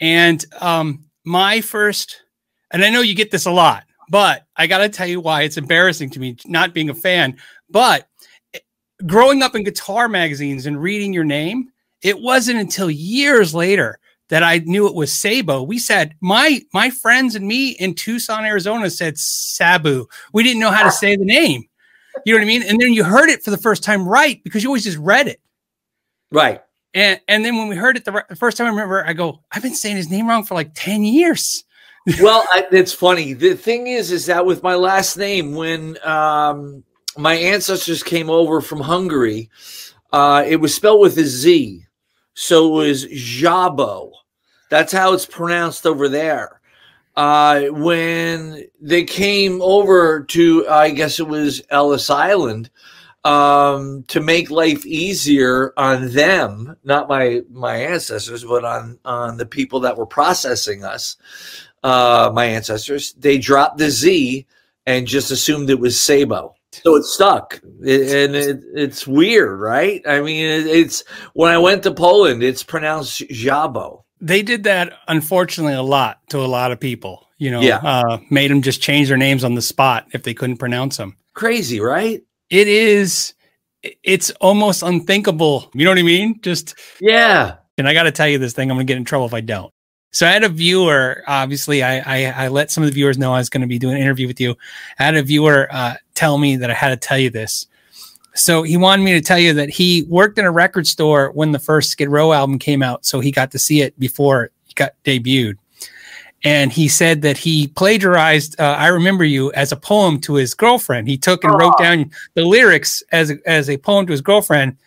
And 0.01 0.43
um, 0.59 1.05
my 1.23 1.61
first, 1.61 2.23
and 2.71 2.83
I 2.83 2.89
know 2.89 3.01
you 3.01 3.15
get 3.15 3.31
this 3.31 3.45
a 3.45 3.51
lot, 3.51 3.85
but 4.09 4.45
I 4.55 4.67
got 4.67 4.79
to 4.79 4.89
tell 4.89 5.07
you 5.07 5.21
why 5.21 5.43
it's 5.43 5.57
embarrassing 5.57 6.09
to 6.11 6.19
me 6.19 6.37
not 6.45 6.73
being 6.73 6.89
a 6.89 6.95
fan. 6.95 7.37
But 7.69 8.07
eh, 8.53 8.59
growing 9.05 9.41
up 9.41 9.55
in 9.55 9.63
guitar 9.63 10.07
magazines 10.07 10.65
and 10.65 10.81
reading 10.81 11.13
your 11.13 11.23
name, 11.23 11.69
it 12.01 12.19
wasn't 12.19 12.59
until 12.59 12.89
years 12.89 13.53
later 13.53 13.99
that 14.29 14.43
I 14.43 14.59
knew 14.59 14.87
it 14.87 14.95
was 14.95 15.11
Sabo. 15.11 15.63
We 15.63 15.79
said 15.79 16.15
my 16.21 16.61
my 16.73 16.89
friends 16.89 17.35
and 17.35 17.47
me 17.47 17.71
in 17.71 17.95
Tucson, 17.95 18.45
Arizona 18.45 18.89
said 18.89 19.17
Sabu. 19.17 20.05
We 20.33 20.43
didn't 20.43 20.59
know 20.59 20.71
how 20.71 20.83
to 20.83 20.91
say 20.91 21.15
the 21.15 21.25
name. 21.25 21.65
You 22.25 22.33
know 22.33 22.39
what 22.39 22.45
I 22.45 22.47
mean? 22.47 22.63
And 22.63 22.79
then 22.79 22.93
you 22.93 23.03
heard 23.03 23.29
it 23.29 23.43
for 23.43 23.51
the 23.51 23.57
first 23.57 23.83
time 23.83 24.07
right 24.07 24.43
because 24.43 24.63
you 24.63 24.69
always 24.69 24.83
just 24.83 24.97
read 24.97 25.27
it. 25.27 25.39
Right. 26.31 26.61
And 26.93 27.19
and 27.27 27.43
then 27.43 27.57
when 27.57 27.67
we 27.67 27.75
heard 27.75 27.97
it 27.97 28.05
the, 28.05 28.25
the 28.29 28.35
first 28.35 28.57
time, 28.57 28.67
I 28.67 28.69
remember 28.69 29.05
I 29.05 29.13
go, 29.13 29.43
I've 29.51 29.63
been 29.63 29.75
saying 29.75 29.97
his 29.97 30.09
name 30.09 30.27
wrong 30.27 30.43
for 30.43 30.55
like 30.55 30.71
ten 30.73 31.03
years. 31.03 31.63
well, 32.21 32.43
I, 32.51 32.65
it's 32.71 32.93
funny. 32.93 33.33
The 33.33 33.55
thing 33.55 33.87
is, 33.87 34.11
is 34.11 34.25
that 34.27 34.45
with 34.45 34.63
my 34.63 34.75
last 34.75 35.17
name, 35.17 35.53
when 35.53 35.97
um, 36.05 36.83
my 37.17 37.35
ancestors 37.35 38.03
came 38.03 38.29
over 38.29 38.61
from 38.61 38.79
Hungary, 38.79 39.49
uh, 40.11 40.43
it 40.47 40.57
was 40.57 40.73
spelled 40.73 41.01
with 41.01 41.17
a 41.17 41.25
Z, 41.25 41.85
so 42.33 42.67
it 42.67 42.87
was 42.87 43.05
Jabo. 43.05 44.11
That's 44.69 44.93
how 44.93 45.13
it's 45.13 45.25
pronounced 45.25 45.85
over 45.85 46.07
there. 46.09 46.61
Uh, 47.15 47.63
when 47.71 48.65
they 48.79 49.03
came 49.03 49.61
over 49.61 50.23
to, 50.23 50.67
I 50.69 50.91
guess 50.91 51.19
it 51.19 51.27
was 51.27 51.61
Ellis 51.69 52.09
Island, 52.09 52.69
um, 53.25 54.05
to 54.07 54.21
make 54.21 54.49
life 54.49 54.85
easier 54.85 55.73
on 55.75 56.11
them, 56.11 56.77
not 56.85 57.09
my 57.09 57.41
my 57.51 57.75
ancestors, 57.75 58.45
but 58.45 58.63
on 58.63 58.97
on 59.03 59.37
the 59.37 59.45
people 59.45 59.81
that 59.81 59.97
were 59.97 60.05
processing 60.05 60.85
us 60.85 61.17
uh, 61.83 62.31
my 62.33 62.45
ancestors, 62.45 63.13
they 63.13 63.37
dropped 63.37 63.77
the 63.77 63.89
Z 63.89 64.45
and 64.85 65.07
just 65.07 65.31
assumed 65.31 65.69
it 65.69 65.79
was 65.79 65.99
Sabo. 65.99 66.55
So 66.71 66.95
it 66.95 67.03
stuck, 67.03 67.59
It- 67.83 68.11
and 68.29 68.35
it, 68.35 68.61
it's 68.75 69.07
weird, 69.07 69.59
right? 69.59 70.01
I 70.07 70.21
mean, 70.21 70.45
it, 70.45 70.67
it's 70.67 71.03
when 71.33 71.51
I 71.51 71.57
went 71.57 71.83
to 71.83 71.91
Poland, 71.91 72.43
it's 72.43 72.63
pronounced 72.63 73.21
Jabo. 73.29 74.03
They 74.21 74.41
did 74.43 74.63
that 74.65 74.93
unfortunately 75.07 75.73
a 75.73 75.81
lot 75.81 76.19
to 76.29 76.39
a 76.39 76.45
lot 76.45 76.71
of 76.71 76.79
people. 76.79 77.25
You 77.37 77.51
know, 77.51 77.61
Yeah. 77.61 77.77
uh, 77.77 78.19
made 78.29 78.51
them 78.51 78.61
just 78.61 78.81
change 78.81 79.07
their 79.07 79.17
names 79.17 79.43
on 79.43 79.55
the 79.55 79.61
spot 79.61 80.07
if 80.13 80.23
they 80.23 80.33
couldn't 80.33 80.57
pronounce 80.57 80.97
them. 80.97 81.15
Crazy, 81.33 81.79
right? 81.79 82.21
It 82.49 82.67
is, 82.67 83.33
it's 84.03 84.29
almost 84.41 84.83
unthinkable. 84.83 85.69
You 85.73 85.85
know 85.85 85.91
what 85.91 85.99
I 85.99 86.03
mean? 86.03 86.39
Just 86.41 86.75
Yeah. 86.99 87.55
and 87.77 87.87
I 87.87 87.93
got 87.93 88.03
to 88.03 88.11
tell 88.11 88.27
you 88.27 88.37
this 88.37 88.53
thing, 88.53 88.69
I'm 88.69 88.75
going 88.75 88.85
to 88.85 88.91
get 88.91 88.97
in 88.97 89.05
trouble 89.05 89.25
if 89.25 89.33
I 89.33 89.39
don't. 89.41 89.71
So 90.11 90.25
I 90.25 90.31
had 90.31 90.43
a 90.43 90.49
viewer. 90.49 91.23
Obviously, 91.27 91.83
I 91.83 91.99
I, 91.99 92.45
I 92.45 92.47
let 92.47 92.71
some 92.71 92.83
of 92.83 92.89
the 92.89 92.93
viewers 92.93 93.17
know 93.17 93.33
I 93.33 93.37
was 93.37 93.49
going 93.49 93.61
to 93.61 93.67
be 93.67 93.79
doing 93.79 93.95
an 93.95 94.01
interview 94.01 94.27
with 94.27 94.39
you. 94.39 94.55
I 94.97 95.03
had 95.03 95.15
a 95.15 95.23
viewer 95.23 95.67
uh, 95.71 95.95
tell 96.15 96.37
me 96.37 96.55
that 96.57 96.71
I 96.71 96.73
had 96.73 96.89
to 96.89 96.97
tell 96.97 97.17
you 97.17 97.29
this. 97.29 97.67
So 98.35 98.63
he 98.63 98.77
wanted 98.77 99.03
me 99.03 99.13
to 99.13 99.21
tell 99.21 99.39
you 99.39 99.53
that 99.53 99.69
he 99.69 100.03
worked 100.03 100.37
in 100.37 100.45
a 100.45 100.51
record 100.51 100.87
store 100.87 101.31
when 101.31 101.51
the 101.51 101.59
first 101.59 101.89
Skid 101.91 102.09
Row 102.09 102.31
album 102.31 102.59
came 102.59 102.81
out, 102.81 103.05
so 103.05 103.19
he 103.19 103.31
got 103.31 103.51
to 103.51 103.59
see 103.59 103.81
it 103.81 103.99
before 103.99 104.45
it 104.45 104.53
got 104.75 104.91
debuted. 105.03 105.57
And 106.45 106.71
he 106.71 106.87
said 106.87 107.21
that 107.23 107.37
he 107.37 107.67
plagiarized 107.67 108.59
uh, 108.59 108.75
"I 108.79 108.87
Remember 108.87 109.25
You" 109.25 109.51
as 109.53 109.71
a 109.71 109.75
poem 109.75 110.19
to 110.21 110.35
his 110.35 110.53
girlfriend. 110.53 111.07
He 111.07 111.17
took 111.17 111.43
and 111.43 111.53
wrote 111.53 111.77
down 111.77 112.11
the 112.33 112.45
lyrics 112.45 113.03
as 113.11 113.29
a, 113.29 113.37
as 113.45 113.69
a 113.69 113.77
poem 113.77 114.05
to 114.05 114.11
his 114.11 114.21
girlfriend, 114.21 114.77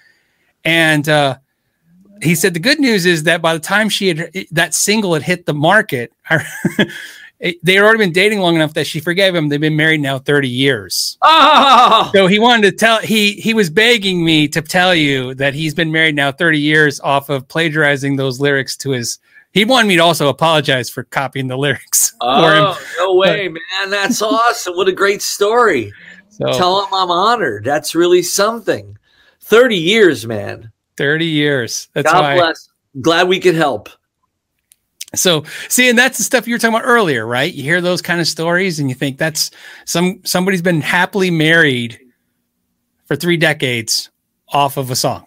and 0.64 1.08
uh, 1.08 1.36
he 2.22 2.34
said 2.34 2.54
the 2.54 2.60
good 2.60 2.78
news 2.80 3.06
is 3.06 3.24
that 3.24 3.42
by 3.42 3.52
the 3.52 3.60
time 3.60 3.88
she 3.88 4.08
had 4.08 4.32
that 4.50 4.74
single 4.74 5.14
had 5.14 5.22
hit 5.22 5.46
the 5.46 5.54
market 5.54 6.12
they 7.42 7.74
had 7.74 7.82
already 7.82 7.98
been 7.98 8.12
dating 8.12 8.38
long 8.38 8.54
enough 8.54 8.74
that 8.74 8.86
she 8.86 9.00
forgave 9.00 9.34
him. 9.34 9.48
They've 9.48 9.60
been 9.60 9.74
married 9.74 10.00
now 10.00 10.18
30 10.20 10.48
years. 10.48 11.18
Oh, 11.22 12.10
So 12.14 12.28
he 12.28 12.38
wanted 12.38 12.70
to 12.70 12.76
tell 12.76 13.00
he 13.00 13.32
he 13.32 13.52
was 13.52 13.68
begging 13.68 14.24
me 14.24 14.46
to 14.48 14.62
tell 14.62 14.94
you 14.94 15.34
that 15.34 15.52
he's 15.52 15.74
been 15.74 15.90
married 15.90 16.14
now 16.14 16.30
30 16.30 16.60
years 16.60 17.00
off 17.00 17.30
of 17.30 17.48
plagiarizing 17.48 18.16
those 18.16 18.40
lyrics 18.40 18.76
to 18.78 18.90
his 18.90 19.18
he 19.52 19.64
wanted 19.66 19.88
me 19.88 19.96
to 19.96 20.02
also 20.02 20.28
apologize 20.28 20.88
for 20.88 21.02
copying 21.04 21.48
the 21.48 21.58
lyrics 21.58 22.10
for 22.20 22.54
him. 22.54 22.64
oh 22.64 22.94
no 22.98 23.14
way, 23.14 23.48
man! 23.48 23.90
That's 23.90 24.22
awesome. 24.22 24.76
What 24.76 24.88
a 24.88 24.92
great 24.92 25.20
story. 25.20 25.92
So 26.30 26.52
Tell 26.52 26.82
him 26.82 26.94
I'm 26.94 27.10
honored. 27.10 27.64
That's 27.64 27.94
really 27.94 28.22
something. 28.22 28.96
Thirty 29.40 29.76
years, 29.76 30.26
man. 30.26 30.72
30 31.02 31.26
years. 31.26 31.88
That's 31.94 32.12
God 32.12 32.22
why. 32.22 32.36
bless. 32.36 32.68
Glad 33.00 33.26
we 33.26 33.40
could 33.40 33.56
help. 33.56 33.88
So 35.16 35.42
see, 35.68 35.90
and 35.90 35.98
that's 35.98 36.16
the 36.16 36.22
stuff 36.22 36.46
you 36.46 36.54
were 36.54 36.60
talking 36.60 36.76
about 36.76 36.86
earlier, 36.86 37.26
right? 37.26 37.52
You 37.52 37.64
hear 37.64 37.80
those 37.80 38.00
kind 38.00 38.20
of 38.20 38.28
stories 38.28 38.78
and 38.78 38.88
you 38.88 38.94
think 38.94 39.18
that's 39.18 39.50
some 39.84 40.20
somebody's 40.22 40.62
been 40.62 40.80
happily 40.80 41.28
married 41.32 41.98
for 43.06 43.16
three 43.16 43.36
decades 43.36 44.10
off 44.46 44.76
of 44.76 44.92
a 44.92 44.96
song. 44.96 45.26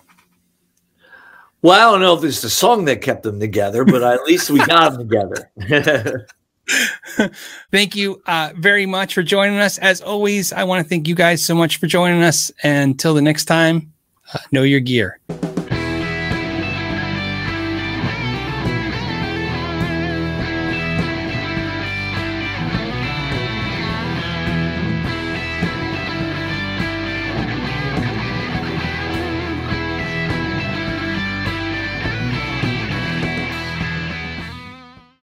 Well, 1.61 1.73
I 1.78 1.91
don't 1.91 1.99
know 1.99 2.17
if 2.17 2.23
it's 2.23 2.41
the 2.41 2.49
song 2.49 2.86
that 2.86 3.01
kept 3.01 3.23
them 3.23 3.38
together, 3.38 3.84
but 3.84 4.01
at 4.01 4.23
least 4.28 4.49
we 4.49 4.59
got 4.59 4.93
them 4.93 5.09
together. 5.09 6.26
Thank 7.69 7.97
you 7.97 8.21
uh, 8.28 8.53
very 8.55 8.86
much 8.86 9.13
for 9.13 9.23
joining 9.23 9.59
us. 9.59 9.78
As 9.80 9.99
always, 9.99 10.53
I 10.53 10.63
want 10.63 10.86
to 10.86 10.89
thank 10.89 11.07
you 11.09 11.15
guys 11.15 11.43
so 11.43 11.53
much 11.53 11.78
for 11.78 11.88
joining 11.88 12.23
us. 12.23 12.49
And 12.63 12.91
until 12.91 13.13
the 13.13 13.21
next 13.21 13.45
time, 13.45 13.91
uh, 14.34 14.39
know 14.51 14.63
your 14.63 14.80
gear. 14.80 15.19